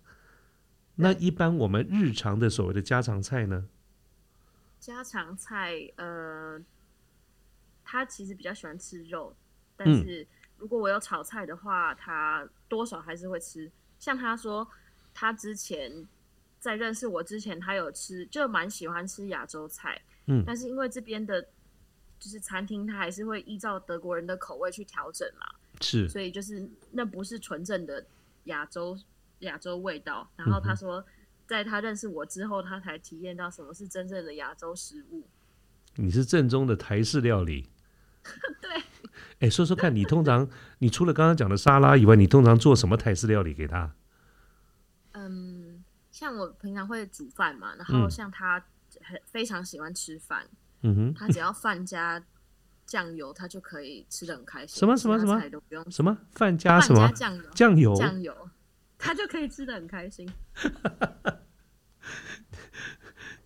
[0.96, 3.68] 那一般我们日常的所谓的家常菜呢？
[4.80, 6.60] 家常菜，呃，
[7.84, 9.34] 他其实比较喜欢吃肉，
[9.76, 13.70] 但嗯是如果我有炒菜的话，他多少还是会吃。
[13.98, 14.66] 像他说，
[15.14, 16.06] 他之前
[16.58, 21.48] 在认识我之前，他有吃，就蛮喜欢吃亚洲菜，嗯但是因为这边的，
[22.18, 25.46] 就是餐厅，他还是会依照德国人的口味去调整嘛，
[25.80, 28.04] 是所以就是那不是纯正的
[28.44, 28.98] 亚洲
[29.40, 30.28] 亚洲味道。
[30.36, 31.04] 然后他说，
[31.46, 35.26] 在他认识我之后，他才体验到什么是真正的亚洲食物。
[35.96, 37.68] 你是正宗的台式料理。
[38.60, 38.82] 对，
[39.40, 40.48] 哎，说说看你通常
[40.80, 43.94] 你除了刚刚讲的沙拉以外，你通常做什么台式料理给他？
[45.12, 48.62] 嗯，像我平常会煮饭嘛，然后嗯像他
[49.02, 50.46] 很非常喜欢吃饭，
[50.82, 52.22] 嗯哼，他只要饭加
[52.86, 54.78] 酱油，他就可以吃的很开心。
[54.78, 57.94] 什么什么什么都不用什么饭加什么酱油，酱油？
[57.96, 58.50] 酱油，
[58.96, 60.28] 他就可以吃的很开心。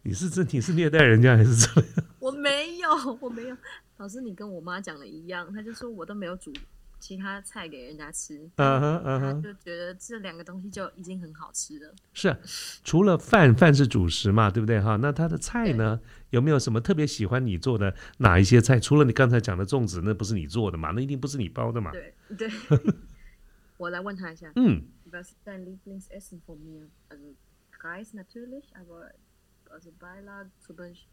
[0.04, 2.04] 你是这你是虐待人家还是怎么样？
[2.18, 2.90] 我没有，
[3.20, 3.56] 我没有。
[3.98, 6.52] 老师，你跟我妈讲的一样，她就说我都没有煮
[7.02, 11.92] 其他菜给人家吃，啊哈啊他，就觉得这两个东西就已经很好吃了。
[12.12, 12.38] 是啊，
[12.84, 14.94] 除了饭，饭是主食嘛，对不对哈？
[15.02, 18.78] 那他的菜呢，有没有什么特别喜欢你做的哪一些菜？
[18.78, 20.92] 除了你刚才讲的粽子，那不是你做的嘛？
[20.92, 21.90] 那一定不是你包的嘛？
[21.90, 22.48] 对对，
[23.78, 24.52] 我来问他一下。
[24.54, 26.86] 嗯，Was dein Lieblingsessen von mir?
[27.10, 27.34] Also
[27.82, 29.10] Reis natürlich, aber
[29.68, 30.50] also Beilage,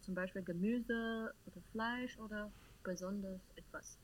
[0.01, 2.51] zum Beispiel Gemüse oder Fleisch oder
[2.83, 3.97] besonders etwas.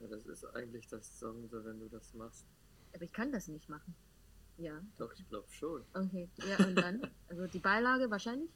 [0.00, 2.46] Ja, das ist eigentlich das Besondere, wenn du das machst.
[2.94, 3.94] Aber ich kann das nicht machen.
[4.56, 5.84] Ja, Doch, ich glaube schon.
[5.94, 6.28] okay.
[6.46, 7.00] Ja, und dann?
[7.28, 8.50] Also die Beilage wahrscheinlich?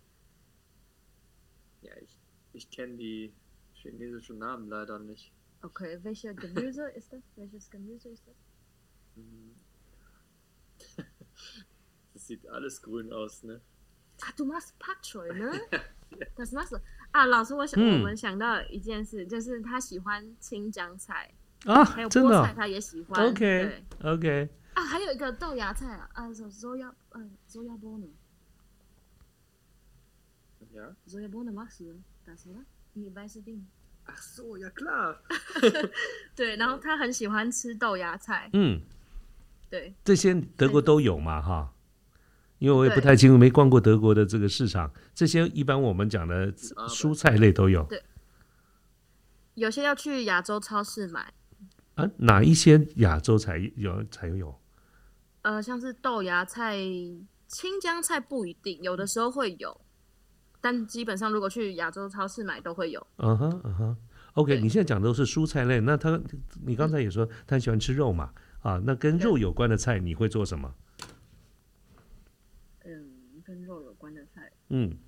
[1.82, 2.18] Ja, ich,
[2.52, 3.32] ich kenne die
[3.72, 5.32] chinesischen Namen leider nicht.
[5.62, 7.22] Okay, welche Gemüse ist das?
[7.36, 8.34] Welches Gemüse ist das?
[12.12, 13.60] Das sieht alles grün aus, ne?
[14.22, 15.60] Ah, du machst Pak Choi, ne?
[16.36, 16.76] Das machst du.
[17.14, 21.32] 啊，老师，我想、我们想到一件事，就是他喜欢青江菜
[21.64, 23.24] 啊，还有菠菜，他也喜欢。
[23.24, 28.06] OK，OK、啊，还有一个豆芽菜啊，啊，什么芽，呃，芽芽菠呢？
[32.94, 33.64] 你是定。
[34.02, 34.12] 啊
[34.70, 35.18] ，club。
[36.34, 38.50] 对，然后他很喜欢吃豆芽菜。
[38.54, 38.80] 嗯，
[39.70, 41.73] 对，这些德国都有嘛，哈。
[42.64, 46.46] 因为我也不太清楚，没逛过德国的这个市场，这些一般我们讲的
[46.76, 47.86] 啊蔬菜类都有
[49.52, 51.34] 有些要去亚洲超市买，
[51.96, 52.10] 啊。
[52.16, 54.58] 哪一些亚洲才有才有？
[55.42, 56.78] 呃，像是豆芽菜、
[57.46, 59.78] 青江菜不一定，有的时候会有，
[60.58, 63.06] 但基本上如果去亚洲超市买都会有。
[63.18, 63.96] 嗯哼嗯哼
[64.32, 66.18] ，OK，你现在讲的都是蔬菜类，那他
[66.64, 68.32] 你刚才也说他喜欢吃肉嘛？
[68.62, 70.74] 啊，那跟肉有关的菜你会做什么？
[72.86, 74.98] 嗯，跟肉有关的菜，嗯，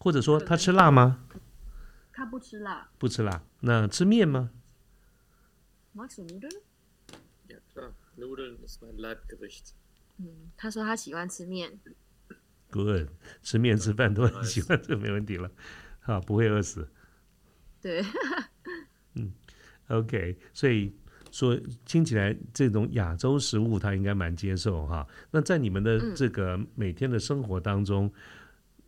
[0.00, 1.24] 或者说他吃辣吗？
[2.12, 2.90] 他不吃辣。
[2.98, 3.44] 不吃辣。
[3.60, 4.50] 那吃面吗
[5.94, 7.92] ？Magst du Nudeln？Ja klar.
[8.18, 9.70] Nudeln ist mein Leibgericht.
[10.18, 11.78] 嗯，他说他喜欢吃面。
[12.70, 13.10] Good，
[13.42, 15.50] 吃面吃饭都很喜欢，这没问题了。
[16.00, 16.88] 好，不会饿死。
[17.80, 18.04] 对
[19.86, 20.92] ，OK，所以
[21.30, 25.06] 说听起来这种亚洲食物他应该蛮接受哈。
[25.30, 28.12] 那在你们的嗯这个每天的生活当中，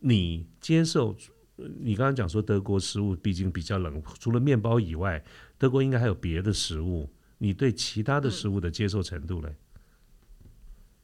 [0.03, 1.15] 你接受？
[1.55, 5.23] 呃你刚刚讲说德国食物毕竟比较冷，除了面包以外，
[5.57, 7.07] 德国应该还有别的食物。
[7.37, 9.55] 你对其他的食物的接受程度嘞？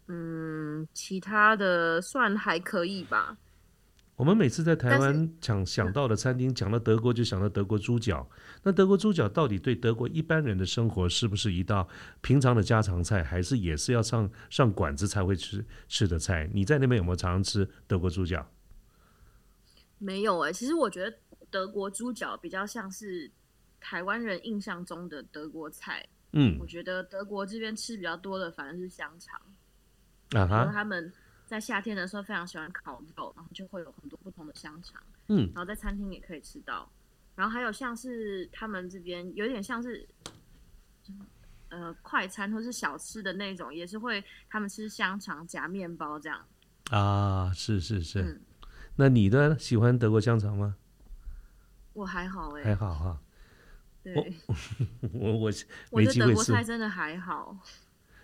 [0.07, 3.38] 嗯，其他的算还可以吧。
[4.15, 8.27] 我们每次在台湾讲想到的餐厅，讲到德国就想到德国猪脚。
[8.63, 11.88] 那德国猪脚到底对德国一般人的生活是不是一道
[12.21, 16.49] 平常的家常菜，还是也是要上上馆子才会吃吃的菜？
[16.51, 18.49] 你在那边有没有常常吃德国猪脚？
[19.99, 21.15] 没有哎、其实我觉得
[21.51, 23.29] 德国猪脚比较像是
[23.79, 26.03] 台湾人印象中的德国菜。
[26.31, 29.41] 嗯我觉得德国这边吃比较多的反而是香肠，
[30.39, 31.12] 啊哈，他们
[31.47, 36.88] 在夏天的时候非常喜欢烤肉，然后就会有很多不同的香肠，嗯然后在餐厅也可以吃到。
[37.35, 40.07] 然后还有像是他们这边有点像是，
[41.69, 46.45] 呃，快餐或是小吃的那种，也是会他们吃香肠夹面包这样。
[46.91, 48.21] 啊，是是是。
[48.21, 48.41] 嗯
[48.99, 49.57] 那你呢？
[49.57, 50.75] 喜欢德国香肠吗？
[51.93, 53.21] 我还好哎、还好哈，
[54.03, 54.13] 对，
[55.13, 55.51] 我 我
[55.91, 56.62] 我没机会吃德国菜。
[56.62, 57.57] 真的还好，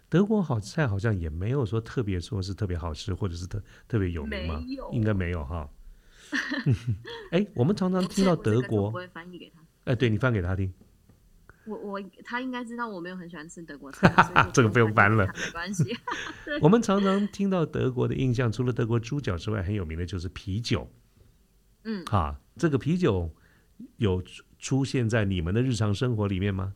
[0.10, 4.62] 德国好菜好像也没有说特别说是特别好吃，或者是特特别有名吗
[4.92, 5.70] 应该没有哈。
[7.32, 9.62] 哎，我们常常听到德国个就不，会翻译给他。
[9.86, 10.74] 哎，对你翻给他听。
[11.66, 14.14] 我我他应该知道我没有很喜欢吃德国菜，
[14.54, 15.96] 这个不用翻了没关系。
[16.62, 20.90] 我们常常听到德国的印象，除了德国猪脚之外，很有名的就是啤酒。
[21.84, 23.30] 嗯，哈，这个啤酒
[23.98, 26.74] 有出出现在你们的日常生活里面吗？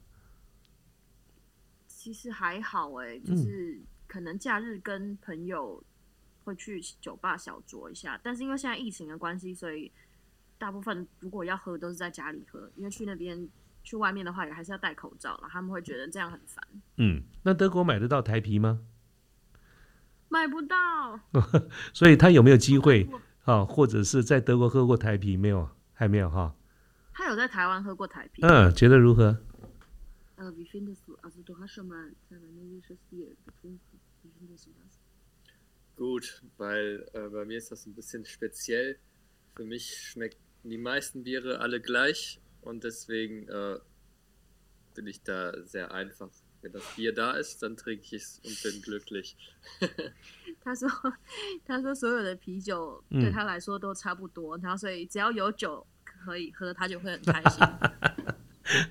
[1.87, 5.83] 其实还好哎、嗯就是可能假日跟朋友
[6.43, 9.91] 会去酒吧小酌一下，但是因为现在疫情的关系，所以
[10.57, 13.47] 大部分如果要喝都是在家里喝，因为去那边
[13.89, 16.63] 去外面的话也还是要戴口罩了，他们会觉得这样很烦，
[16.97, 18.81] 嗯，那德国买得到台啤吗？
[20.27, 21.19] 买不到。
[21.91, 23.09] 所以他有没有机会
[23.45, 23.65] 啊？
[23.65, 25.67] 或者是在德国喝过台啤没有？
[25.93, 26.55] 还没有哈。
[27.13, 28.43] 他有在台湾喝过台啤。
[28.43, 29.39] 嗯，觉得如何？
[30.35, 31.17] 呃，wie findest du?
[31.23, 33.97] Also du hast schon mal taiwanesisches Bier getrunken.
[34.21, 34.99] Wie findest du das?
[35.97, 38.99] Gut, weil äh, bei mir ist das ein bisschen speziell.
[39.55, 43.78] Für mich schmecken die meisten Biere alle gleich und deswegen äh,
[44.94, 46.30] bin ich da sehr einfach.
[46.62, 49.36] Wenn das Bier da ist, dann trinke ich es und bin glücklich.
[50.62, 50.88] 他说，
[51.66, 57.62] 他说所有的啤酒嗯对他来说都差不多，然后所以只要有酒可以喝，他就会很开心。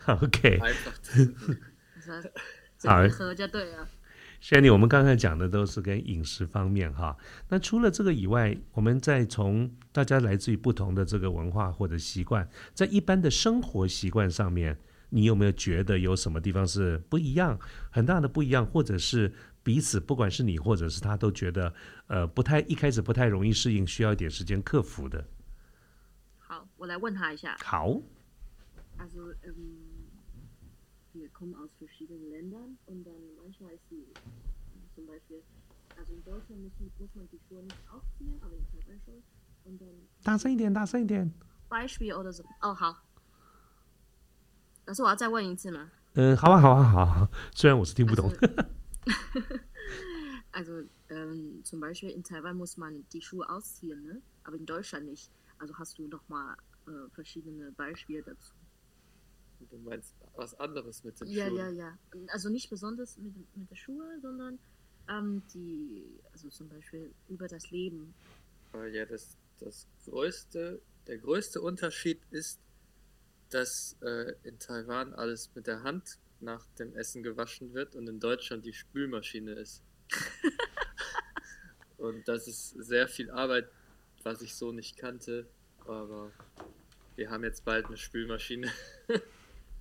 [0.05, 1.59] OK， Einfach trinken.
[2.05, 2.31] 他说
[2.77, 3.89] 随便喝就对了。
[4.40, 7.16] Shanny，我们刚才讲的都是跟饮食方面哈。
[7.48, 14.78] 那除了这个以外，我们再从大家来自于不同的这个文化或者习惯，在一般的生活习惯上面，
[15.10, 17.58] 你有没有觉得有什么地方是不一样，
[17.90, 21.74] 很大的不一样，或者是彼此不管是你或者是他都觉得
[22.06, 25.26] 呃不太一开始不太容易适应，需要一点时间克服的？
[26.38, 27.56] 好，我来问他一下。
[27.62, 28.00] 好
[28.98, 29.87] ähm,
[31.17, 34.05] wir kommen aus verschiedenen Ländern und dann manchmal ist die,
[34.95, 35.41] zum Beispiel,
[35.97, 39.23] also in Deutschland müssen, muss man die Schuhe nicht aufziehen, aber in Taiwan schon.
[39.65, 41.31] Und dann 大声一点，大声一点。
[41.69, 42.43] Beispiel oder so.
[42.61, 42.97] 哦，好。
[44.85, 45.89] 老师，我要再问一次吗？
[46.15, 47.29] 嗯，好啊，好啊，好啊。
[47.53, 48.31] 虽然我是听不懂。
[50.51, 54.21] Also, ähm, zum Beispiel in Taiwan muss man die Schuhe ausziehen, ne?
[54.43, 55.31] aber in Deutschland nicht.
[55.57, 56.55] Also hast du noch mal
[56.87, 58.53] äh, verschiedene Beispiele dazu.
[59.70, 61.56] Du meinst was anderes mit den Ja, Schuhen?
[61.56, 61.98] ja, ja.
[62.28, 64.58] Also nicht besonders mit, mit der Schuhe, sondern
[65.08, 68.14] ähm, die, also zum Beispiel über das Leben.
[68.74, 72.60] Äh, Ja, das, das größte, der größte Unterschied ist,
[73.50, 78.20] dass äh, in Taiwan alles mit der Hand nach dem Essen gewaschen wird und in
[78.20, 79.82] Deutschland die Spülmaschine ist.
[81.96, 83.68] und das ist sehr viel Arbeit,
[84.22, 85.48] was ich so nicht kannte,
[85.86, 86.30] aber
[87.16, 88.70] wir haben jetzt bald eine Spülmaschine.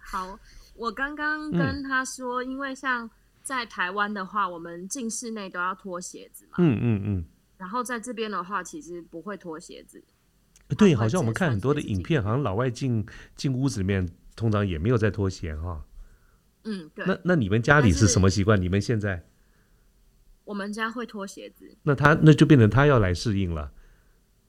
[0.09, 0.39] 好，
[0.73, 3.09] 我刚刚跟他说，因为像
[3.43, 7.25] 在台湾的话，我们进室内都要脱鞋子嘛，嗯嗯嗯。
[7.57, 10.01] 然后在这边的话，其实不会脱鞋子。
[10.77, 15.83] 对，好像我们看很多的影片，好像老外进进屋子里面，通常也没有在脱鞋哈。
[16.63, 18.61] 嗯，对，那那你们家里是什么习惯？
[18.61, 19.25] 你们现在
[20.45, 23.73] 我们家会脱鞋子，那他那就变成他要来适应了。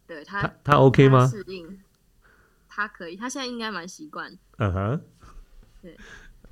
[0.06, 1.26] 对他他他 OK 吗？
[1.26, 1.80] 适应，
[2.68, 4.38] 他可以，他现在应该蛮习惯。
[4.58, 5.00] 嗯哼，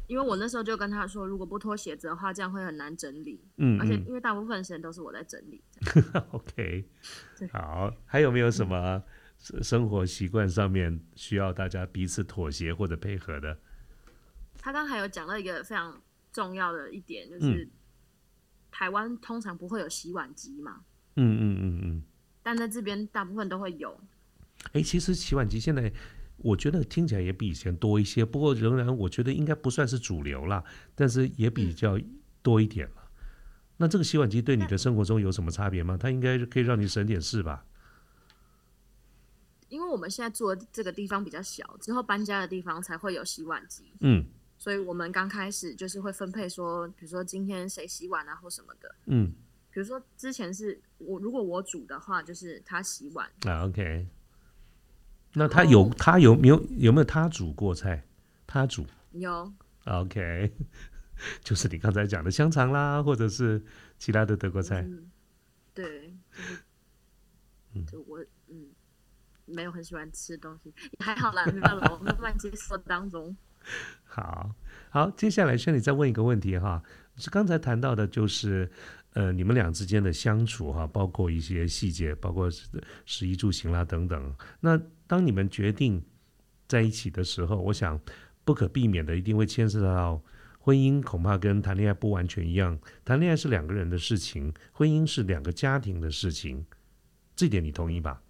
[0.06, 3.40] 因为我那时候就跟他说，如果不脱鞋子的话，这样会很难整理。
[3.56, 5.62] 嗯而且嗯因为大部分时间都是我在整理。
[6.30, 6.84] OK，
[7.50, 9.02] 好，还有没有什么
[9.38, 13.58] 生生活习惯上面需要大家彼此妥协或者配合的？
[14.58, 16.00] 他刚刚还有讲到一个非常
[16.32, 17.70] 重要的一点，就是、嗯
[18.68, 20.82] 台湾通常不会有洗碗机嘛，
[21.14, 22.02] 嗯嗯嗯嗯。
[22.42, 23.98] 但在这边大部分都会有。
[24.72, 25.90] 哎，其实洗碗机现在
[26.46, 30.62] 我觉得听起来也比以前多一些，不过仍然我觉得应该不算是主流啦，
[30.94, 31.98] 但是也比较
[32.40, 33.10] 多一点了。
[33.78, 35.96] 那这个洗碗机对你的生活中有什么差别吗？
[35.96, 37.64] 它应该可以让你省点事吧？
[39.68, 44.24] 因为我们现在住的这个地方比较小，之后搬家的地方才会有洗碗机，嗯
[44.56, 48.94] 所以我们刚开始就是会分配说，比如说今天谁洗碗啊或什么的。
[49.06, 49.32] 嗯
[49.72, 54.06] 比如说之前是我如果我煮的话，就是他洗碗，啊，OK。
[55.38, 58.02] 那他有他有没有有没有他煮过菜？
[58.46, 59.52] 他煮有
[59.84, 60.50] OK，
[61.44, 63.62] 就是你刚才讲的香肠啦，或者是
[63.98, 64.80] 其他的德国菜。
[64.80, 65.10] 嗯，
[65.74, 66.14] 对，
[67.74, 68.68] 就是，就我嗯，
[69.44, 73.36] 没有很喜欢吃的东西，也还好啦，没办法，我慢慢接受当中。
[74.04, 74.54] 好
[74.88, 76.82] 好，接下来轩你再问一个问题哈，
[77.16, 78.70] 是刚才谈到的，就是
[79.16, 82.50] 呃，你们俩之间的相处哈，包括一些细节，包括
[83.06, 84.34] 食衣住行啦等等。
[84.60, 86.04] 那当你们决定
[86.68, 87.98] 在一起的时候，我想
[88.44, 90.22] 不可避免的一定会牵涉到
[90.58, 92.78] 婚姻，恐怕跟谈恋爱不完全一样。
[93.06, 96.66] 谈恋爱是两个人的事情，婚姻是两个家庭的事情，
[97.34, 98.20] 这点你同意吧？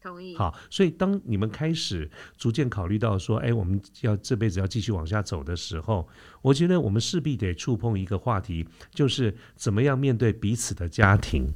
[0.00, 0.36] 同意。
[0.36, 6.08] 好，所以当你们开始逐渐考虑到说，哎，我们要这辈子要继续往下走的时候，
[6.42, 11.52] 我觉得我们势必得触碰一个话题，就是怎么样面对彼此的家庭。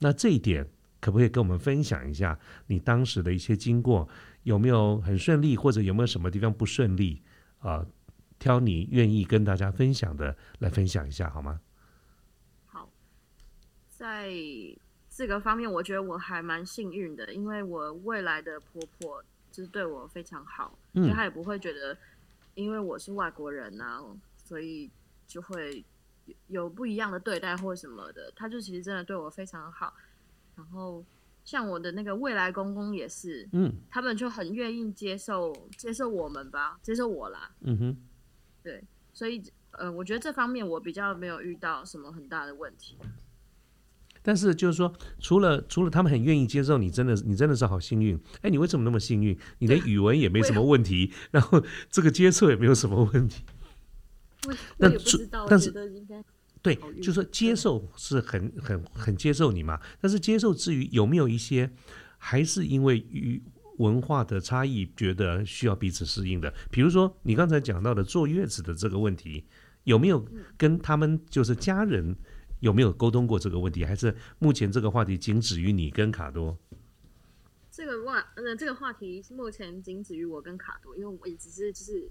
[0.00, 0.68] 那这一点
[1.00, 4.08] 可不可以跟我们分享一下你当时的一些经过？
[4.42, 7.22] 有没有很顺利，或者有没有什么地方不顺利？
[7.60, 7.86] 啊，
[8.38, 11.60] 挑你愿意跟大家分享的来分享一下好吗？
[12.66, 12.90] 好，
[13.88, 14.28] 在。
[15.16, 21.96] 这个方面，我觉得我还蛮幸运的，因为我未来的婆婆就是对我非常好，所以她也不会觉得，
[22.54, 24.02] 因为我是外国人啊，
[24.36, 24.90] 所以
[25.28, 25.84] 就会
[26.48, 28.32] 有不一样的对待或什么的。
[28.34, 29.94] 她就其实真的对我非常好。
[30.56, 31.04] 然后
[31.44, 37.52] 像我的那个未来公公也是，嗯，他们就很愿意接受接受我们吧，接受我啦。
[37.60, 37.96] 嗯哼，
[38.64, 39.40] 对，所以
[39.70, 42.98] 呃，我觉得这方面我比较没有遇到什么很大的问题。
[44.26, 48.18] 但是就是说，除了除了他们很愿意接受你，真的你真的是好幸运。
[48.40, 49.38] 哎，你为什么那么幸运？
[49.58, 53.42] 你的语文也没什么问题，然后这个接受也没有什么问题。
[54.78, 55.70] 那不知道，但是
[56.62, 59.78] 对，就是说接受是很很很接受你嘛。
[60.00, 61.70] 但是接受之余，有没有一些
[62.16, 63.42] 还是因为语
[63.76, 66.50] 文化的差异，觉得需要彼此适应的？
[66.70, 69.44] 比如说你刚才讲到的坐月子的这个问题，
[69.82, 72.16] 有没有跟他们就是家人？
[72.60, 73.84] 有没有沟通过这个问题？
[73.84, 76.58] 还是目前这个话题仅止于你跟卡多？
[77.70, 82.08] 这个话，呃，这个话题目前仅止于我跟卡多，因为我也只是就是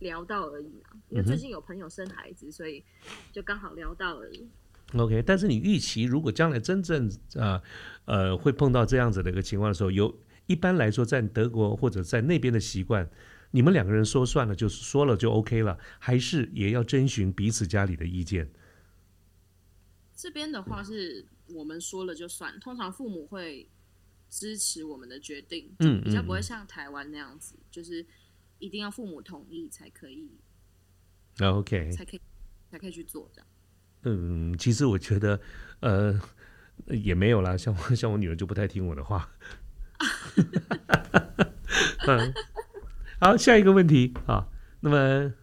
[0.00, 0.90] 聊到而已嘛。
[1.08, 2.84] 因为最近有朋友生孩子，所以
[3.32, 4.46] 就刚好聊到而已。
[4.94, 7.60] OK，但是你预期如果将来真正啊
[8.04, 10.14] 呃会碰到这样子的一个情况的时候，有
[10.46, 13.08] 一般来说在德国或者在那边的习惯，
[13.50, 18.48] 你们两个人说算了，就是说了就 OK 了，还是也要征询彼此家里的意见？
[20.16, 23.68] 这边的话是我们说了就算，通常父母会
[24.30, 28.04] 支持我们的决定，嗯，比较不会像台湾那样子，就是
[28.58, 30.30] 一定要父母同意才可以
[31.40, 32.20] ，OK，才可以
[32.70, 33.46] 才可以去做这样。
[34.04, 35.38] 嗯，其实我觉得，
[35.80, 36.18] 呃，
[36.86, 39.30] 也没有啦，像我像我女儿就不太听我的话。
[42.08, 42.32] 嗯，
[43.20, 44.48] 好，下一个问题啊，
[44.80, 45.34] 那么。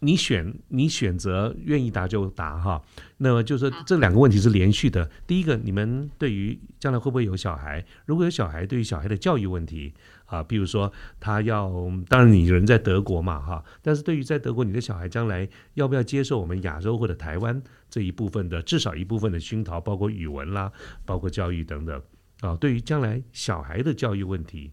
[0.00, 2.82] 你选你选择愿意答就答哈，
[3.18, 5.10] 那么就是说这两个问题是连续的。
[5.26, 7.84] 第一个，你们对于将来会不会有小孩？
[8.06, 9.92] 如果有小孩，对于小孩的教育问题
[10.24, 11.70] 啊，比如说他要，
[12.08, 20.72] 当然你人在德国嘛哈，但是对于在德国你的小孩将来要不要接受我们亚洲或者台湾这一部分的至少一部分的熏陶，包括语文啦，
[21.04, 22.02] 包括教育等等
[22.40, 24.72] 啊，对于将来小孩的教育问题，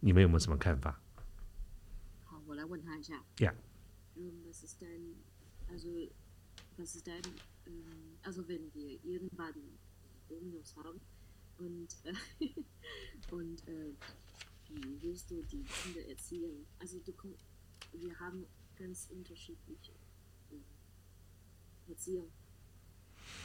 [0.00, 0.98] 你们有没有什么看法？
[2.24, 3.22] 好，我来问他一下。
[3.36, 3.52] Yeah.
[6.80, 7.22] Was ist ähm,
[8.22, 9.54] also wenn wir irgendwann
[10.28, 11.00] Dominos haben
[11.58, 12.48] und, äh,
[13.30, 13.92] und äh,
[15.00, 16.66] willst du die Kinder erziehen?
[16.78, 17.12] Also du
[17.92, 19.92] wir haben ganz unterschiedliche
[20.50, 22.30] äh, Erziehung.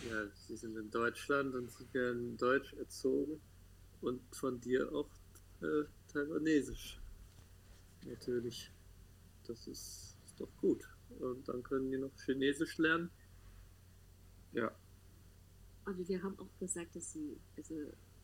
[0.10, 3.42] Ja, sie sind in Deutschland und sie werden deutsch erzogen
[4.02, 5.10] und von dir auch
[5.62, 7.02] äh, taiwanesisch.
[8.06, 8.72] Natürlich.
[9.46, 10.88] Das ist, ist doch gut.
[11.20, 13.12] Und dann können die noch Chinesisch lernen.
[14.56, 14.72] Ja.
[15.84, 17.76] Aber wir haben auch gesagt, dass sie also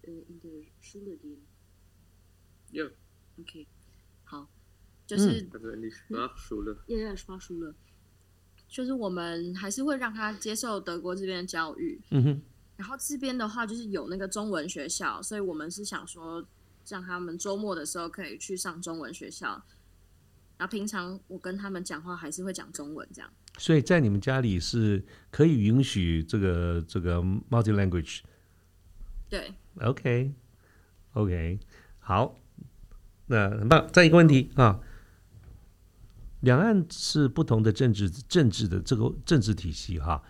[0.02, 1.42] äh, in der Schule gehen.
[2.72, 2.90] Ja.
[3.38, 3.68] Okay.
[4.26, 4.48] 好，
[5.06, 6.78] 就是 Sprachschule.
[7.16, 7.76] Sprachschule.
[8.68, 12.42] 就是我们还是会让他接受德国这边的教育，嗯哼。
[12.78, 16.44] 然后这边的话就是有那个中文学校，所以我们是想说，
[16.88, 19.62] 让他们周末的时候可以去上中文学校。
[20.58, 23.32] 然后平常我跟他们讲话还是会讲中文这样。
[23.58, 28.22] 所以在你们家里是可以允许这个这个 multi language，
[29.30, 31.60] 对，OK，OK，
[32.00, 32.40] 好，
[33.28, 33.88] 那很棒。
[33.92, 34.80] 再一个问题啊，
[36.40, 40.24] 两岸是不同的政治政治的这个政治体系哈，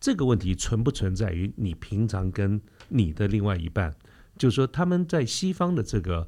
[0.00, 3.94] 这个问题存不存在于你平常跟你的另外一半，
[4.36, 6.26] 就是说他们在西方的这个。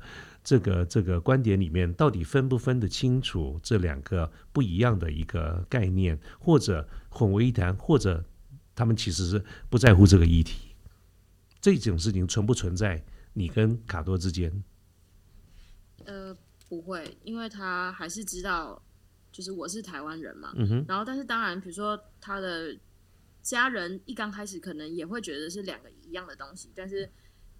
[0.50, 8.24] 这个这个观点里面到底分不分得清楚这两个不一样的一个概念，或者混为一谈，或者
[8.74, 10.74] 他们其实是不在乎这个议题，
[11.60, 13.00] 这种事情存不存在
[13.32, 14.64] 你跟卡多之间？
[16.04, 16.36] 呃，
[16.68, 18.82] 不会，因为他还是知道，
[19.30, 20.52] 就是我是台湾人嘛。
[20.56, 20.84] 嗯哼。
[20.88, 22.76] 然后，但是当然，比如说他的
[23.40, 27.08] 家人一刚开始可能也会觉得是两个一样的东西，但是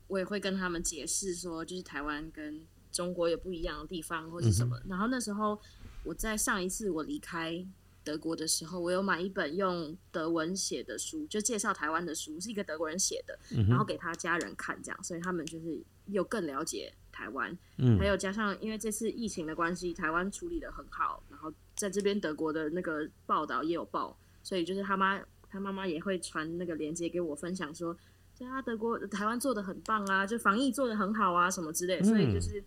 [0.08, 2.60] 我也会跟他们解释说，就是台湾跟
[2.92, 4.80] 中国有不一样的地方或者什么。
[4.88, 5.58] 然后那时候
[6.04, 7.64] 我在上一次我离开
[8.02, 13.38] 德国的时候，我有买一本用德文写的书，就介绍台湾的书，是一个德国人写的，
[13.68, 17.56] 然后给他家人看，这样，所以他们就是又更了解台湾。
[17.76, 25.20] 嗯还有加上因为这次疫情的关系，台湾处理的很好，然后在这边德国的那个报道也有报，所以就是他妈
[25.50, 27.94] 他妈妈也会传那个链接给我分享说，
[28.40, 32.64] 对啊，德国台湾做的很棒啊，就防疫做的很好啊，什么之类的，所以就是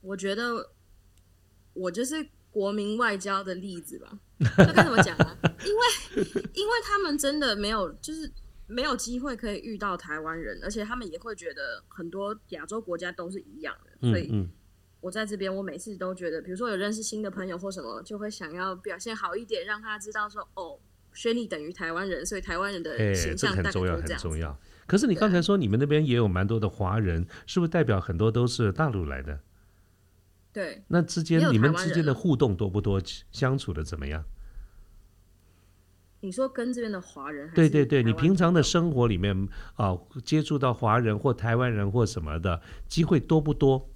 [0.00, 0.70] 我觉得
[1.74, 4.18] 我就是国民外交的例子吧，
[4.56, 5.36] 这该怎么讲啊？
[5.42, 8.32] 因为因为他们真的没有就是。
[8.72, 14.50] 没有机会可以遇到台湾人，而且他们也会觉得很多亚洲国家都是一样的，所以嗯嗯
[15.00, 20.78] 我在这边，我每次都觉得，比如说有认识新的朋友或什么，就会想要表现好一点，让他知道说，哦，
[21.48, 24.20] 等于台湾人，所以台湾人的哎，形这个象大概都很重要，是这样。
[24.20, 24.58] 很重要。
[24.86, 29.40] 可是你刚才说你们那边也有蛮多的华人，是不是代表很多都是大陆来的？
[30.52, 33.00] 对，那之间你们之间的互动多不多？
[33.30, 34.24] 相处的怎么样？
[36.22, 43.88] 你说跟这边的华人对对对，你平常的生活里面啊、接触到华人或台湾人或什么的机会多不多、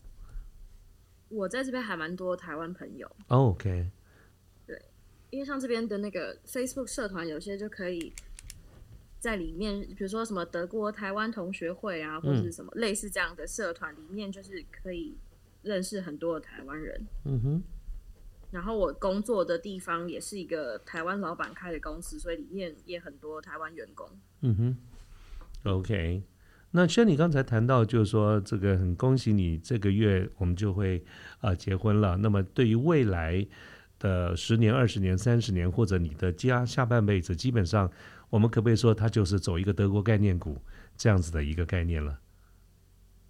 [1.28, 3.90] 我在这边还蛮多台湾朋友，哦 OK，
[5.34, 8.12] 因为像这边的那个 Facebook 社团，有些就可以
[9.18, 15.16] 在里面，比如说什么德国台湾同学会啊，或者是什么类似这样的社团，里面就是可以
[15.62, 17.04] 认识很多的台湾人。
[17.24, 17.62] 嗯哼，
[18.52, 24.08] 然后我工作的地方也是一个台湾老板开的公司，所以里面也很多台湾员工。
[24.42, 24.76] 嗯哼
[25.64, 26.22] ，OK。
[26.70, 30.98] 那轩你刚才谈到，就是说这个很恭喜你，这个月我们就会
[31.38, 32.16] 啊、呃结婚了。
[32.18, 33.44] 那么对于未来
[34.04, 37.90] 的十年、二十年、三十年，或者你的家下半辈子，基本上
[38.28, 40.60] 我们可不可以说，它就是走一个德国概念股
[40.94, 42.18] 这样子的一个概念了？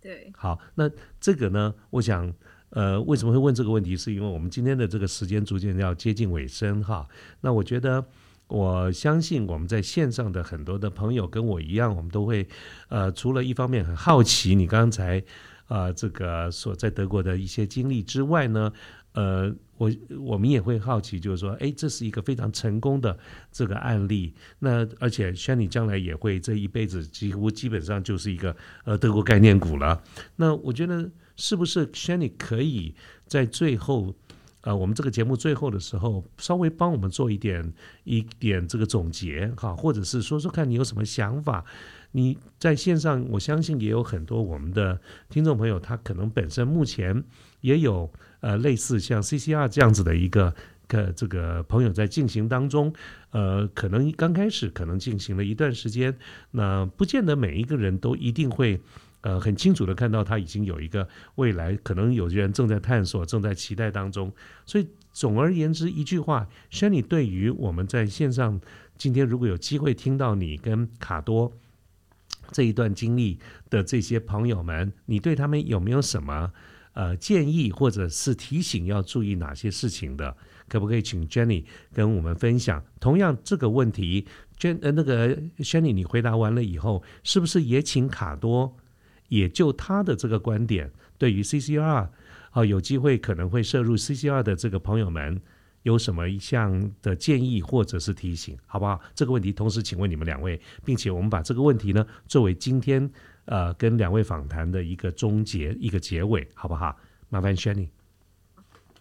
[0.00, 2.34] 对，好，那这个呢，我想，
[2.70, 3.96] 呃，为什么会问这个问题？
[3.96, 7.08] 是因为我们今天的这个时间逐渐要接近尾声哈。
[7.40, 8.04] 那我觉得，
[8.48, 12.46] 我相信我们在线上的很多的朋友跟我一样，我们都会，
[12.88, 15.22] 呃，除了一方面很好奇你刚才，
[15.68, 18.72] 呃，这个所在德国的一些经历之外呢，
[19.14, 19.90] 呃，我
[20.20, 23.16] 我们也会好奇，就是说，哎，这是一个非常成功的
[23.52, 24.34] 这个案例。
[24.58, 28.54] 那而且 Shani 将来也会这一辈子几乎基本上就是一个
[28.84, 30.02] 呃德国概念股了。
[30.34, 32.92] 那我觉得是不是 Shani 可以
[33.26, 34.12] 在最后，
[34.62, 41.64] 呃，我们这个节目最后的时候，稍微帮我们做一点一点这个总结哈，或者是说说看你有什么想法。
[42.16, 47.24] 你在线上，我相信也有很多我们的听众朋友，他可能本身目前
[47.60, 48.08] 也有
[48.44, 50.54] 呃类似像 CCR 这样子的一个
[50.86, 52.92] 个这个朋友在进行当中，
[53.30, 56.14] 呃，可能刚开始可能进行了一段时间，
[56.50, 58.80] 那不见得每一个人都一定会。
[59.24, 64.30] 呃，很清楚的看到他已经有一个未来，可能有些人正在探索，正在期待当中。
[64.66, 68.60] 所以总而言之，一句话 s h a n y 对于我们在线上
[68.98, 71.50] 今天如果有机会听到你跟卡多
[72.52, 73.38] 这一段经历
[73.70, 76.52] 的这些朋友们，你对他们有没有什么
[76.94, 80.36] 呃建议，或者是提醒要注意哪些事情的？
[80.66, 82.82] 可不可以请 Jenny 跟我们分享？
[82.98, 84.26] 同样这个问题
[84.58, 88.74] ，Jen 呃那个 Jenny 你回答完了以后，是不是也请卡多？
[89.28, 92.08] 也就他的这个观点，对于 CCR
[92.50, 95.40] 啊，有机会可能会涉入 CCR 的这个朋友们，
[95.82, 99.00] 有什么一项的建议或者是提醒，好不好？
[99.14, 103.10] 这个问题同时请问你们两位，并且我们把这个问题呢作为今天
[103.45, 106.97] 呃跟两位访谈的一个终结、一个结尾，好不好？
[107.29, 107.89] 麻烦 Shanny。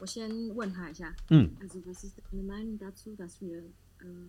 [0.00, 1.14] 我先问他一下。
[1.30, 1.50] 嗯。
[1.60, 3.62] Also was ist deine Meinung dazu, dass wir,
[4.00, 4.28] äh,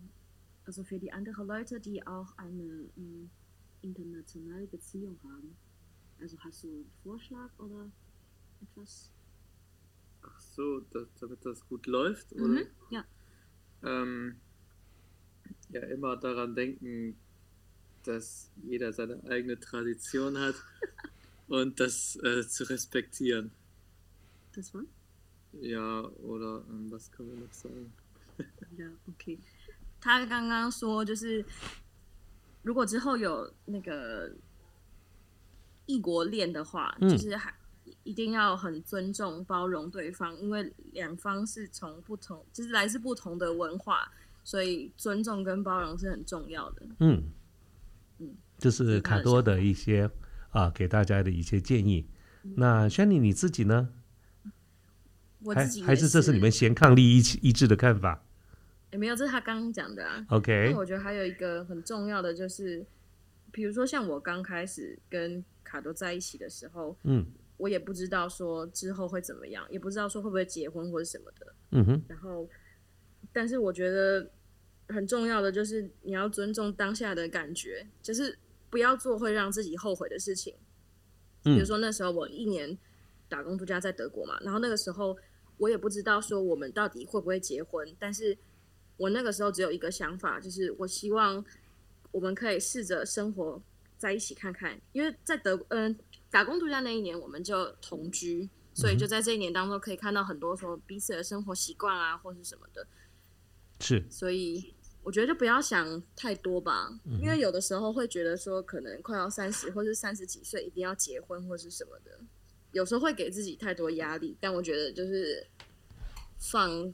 [0.65, 3.27] also für die anderen Leute, die auch eine äh,
[3.81, 5.55] internationale Beziehung haben,
[6.19, 7.89] also hast du einen Vorschlag oder
[8.61, 9.11] etwas?
[10.21, 12.47] Ach so, dass, damit das gut läuft, oder?
[12.47, 12.67] Mhm.
[12.89, 13.05] Ja.
[13.83, 14.35] Ähm,
[15.69, 17.15] ja, immer daran denken,
[18.03, 20.55] dass jeder seine eigene Tradition hat
[21.47, 23.51] und das äh, zu respektieren.
[24.53, 24.83] Das war?
[25.61, 27.91] Ja, oder ähm, was kann man noch sagen?
[28.77, 29.37] Ja, OK。
[30.01, 31.43] 他刚刚说，就是
[32.63, 34.31] 如果之后有那个
[35.85, 37.53] 异国恋的话，嗯就是还
[38.03, 44.09] 一定要很尊重、包容对方，因为两方是从不同，就是来自不同的文化，
[44.43, 46.85] 所以尊重跟包容是很重要的。
[46.85, 47.23] 嗯嗯，
[48.58, 50.10] 这是卡多的一些
[50.50, 52.06] 啊给大家的一些建议。
[52.56, 53.88] 那 Shanny 你自己呢？
[54.42, 54.50] 还
[55.40, 58.24] 我自己也还是这是你们先抗力一起一致的看法？
[58.92, 60.24] 也没有，这是他刚刚讲的啊。
[60.28, 62.86] OK，那我觉得还有一个很重要的就是，
[63.50, 67.26] 比如说像我刚开始跟卡多在一起的时候，嗯
[67.56, 71.54] 我也不知道说之后会怎么样，也不知道说会不会结婚或者什么的。
[71.70, 72.48] 嗯哼，然后，
[73.32, 74.30] 但是我觉得
[74.88, 78.36] 很重要的就是你要尊重当下的感觉，就是
[78.74, 80.56] 不要做会让自己后悔的事情。
[81.44, 81.54] 嗯。
[81.54, 82.76] 比如说那时候我一年
[83.28, 85.16] 打工度假在德国嘛，然后那个时候
[85.58, 88.36] 我也不知道说我们到底会不会结婚，但是
[88.96, 91.44] 我那个时候只有一个想法，就是我希望
[92.10, 93.62] 我们可以试着生活
[93.96, 95.96] 在一起看看，因为在德嗯、
[96.32, 102.84] 打工度假那一年我们就同居，所以就在这一年当中可以看到很多说彼此的生活习惯啊，或是什么的，
[103.78, 104.73] 是，所以
[105.04, 106.90] 我觉得就不要想太多吧，
[107.20, 112.18] 因为有的时候会觉得说可能快要三十或是三十几岁一定要结婚或是什么的，
[112.72, 115.46] 有时候会给自己太多压力，但我觉得就是
[116.38, 116.92] 放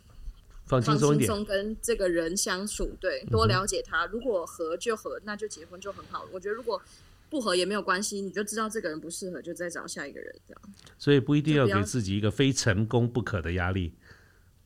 [0.67, 1.45] 放轻松一点。
[1.45, 4.07] 跟这个人相处，对，多了解他。
[4.07, 6.27] 如果合就合，那就结婚就很好。
[6.33, 6.81] 我觉得如果
[7.29, 10.63] 不合也没有关系，你就知道这个人不适合，就再找下一个人这样。
[10.99, 13.95] 所以不一定要给自己一个非成功不可的压力。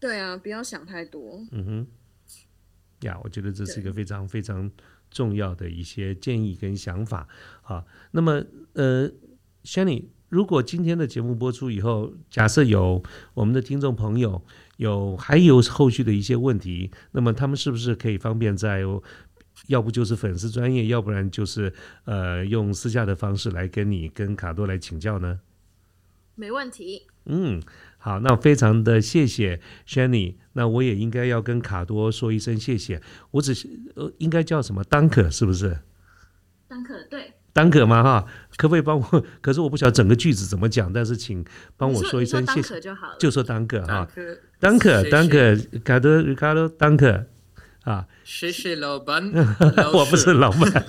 [0.01, 1.43] 对啊，不要想太多。
[1.53, 1.87] 嗯哼，
[3.05, 4.71] 呀，我觉得这是一个非常非常
[5.11, 7.27] 重要的一些建议跟想法
[7.63, 7.85] 啊。
[8.11, 8.45] 那么，
[8.75, 9.07] 呃
[9.63, 13.01] s h a n y 如果今天的节目播出以后，假设有
[13.35, 14.43] 我们的听众朋友
[14.79, 18.81] 有还有后续的一些问题，那么他们是不是可以方便在
[19.69, 21.73] 要不就是粉丝专业，要不然就是
[22.05, 25.39] 呃用私下的方式来跟你跟卡多来请教呢？
[26.35, 27.63] 没问题，嗯，
[27.99, 33.01] 好，那非常的谢谢 Shani，那我也应该要跟卡多说一声谢谢。
[33.33, 35.79] 我只是呃，应该叫什么 Dunk 是不是
[36.69, 37.33] 当可对。
[37.55, 38.03] ？Dank 吗？
[38.03, 38.27] 哈，
[38.57, 39.25] 可不可以帮我？
[39.41, 41.45] 可是我不晓得整个句子怎么讲，但是请
[41.77, 43.17] 帮我你说一声谢谢就好了。
[43.21, 44.09] 就说 Dank 哈
[44.61, 47.27] Danke，，Dank 谢谢 Dank 卡多 Ricardo Dank
[47.85, 49.31] 啊，谢谢老板。
[49.93, 50.87] 我不是老板，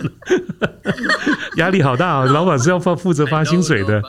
[1.57, 2.25] 压力好大啊！
[2.25, 4.01] 老板是要负负责发薪水的。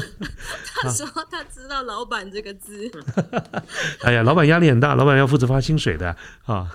[0.82, 2.90] 他说他知道“老板”这个字，
[4.02, 6.14] 哎呀，老板压力很大，老板要负责发薪水的
[6.44, 6.70] 啊。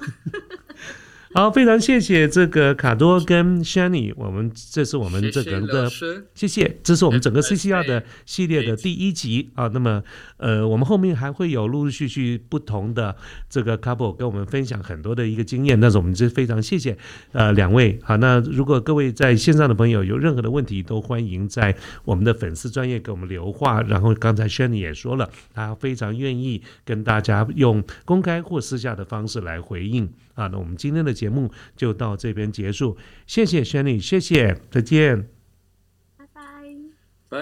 [1.35, 5.89] 好，非常谢谢这个卡多跟 Shani，我们这是我们这个的
[6.35, 9.67] 谢谢，这是我们整个 CCR 的系列的第一集啊。
[9.73, 10.03] 那么
[10.37, 13.15] 呃，我们后面还会有陆陆续续不同的
[13.49, 16.95] 这个 couple 跟我们分享很多的一个经验，但是我们这非常谢谢
[17.31, 17.99] 呃两位。
[18.03, 21.75] 好，那如果各位在线上的朋友有任何的问题，都欢迎在
[22.05, 23.81] 我们的粉丝专业给我们留话。
[23.81, 30.47] 然后刚才 Shani 也说了，他非常愿意跟大家用公开或私下的方式来回应啊。
[30.47, 35.32] 那我们今天的节目就到这边结束，谢谢 Shanny，谢谢，再见。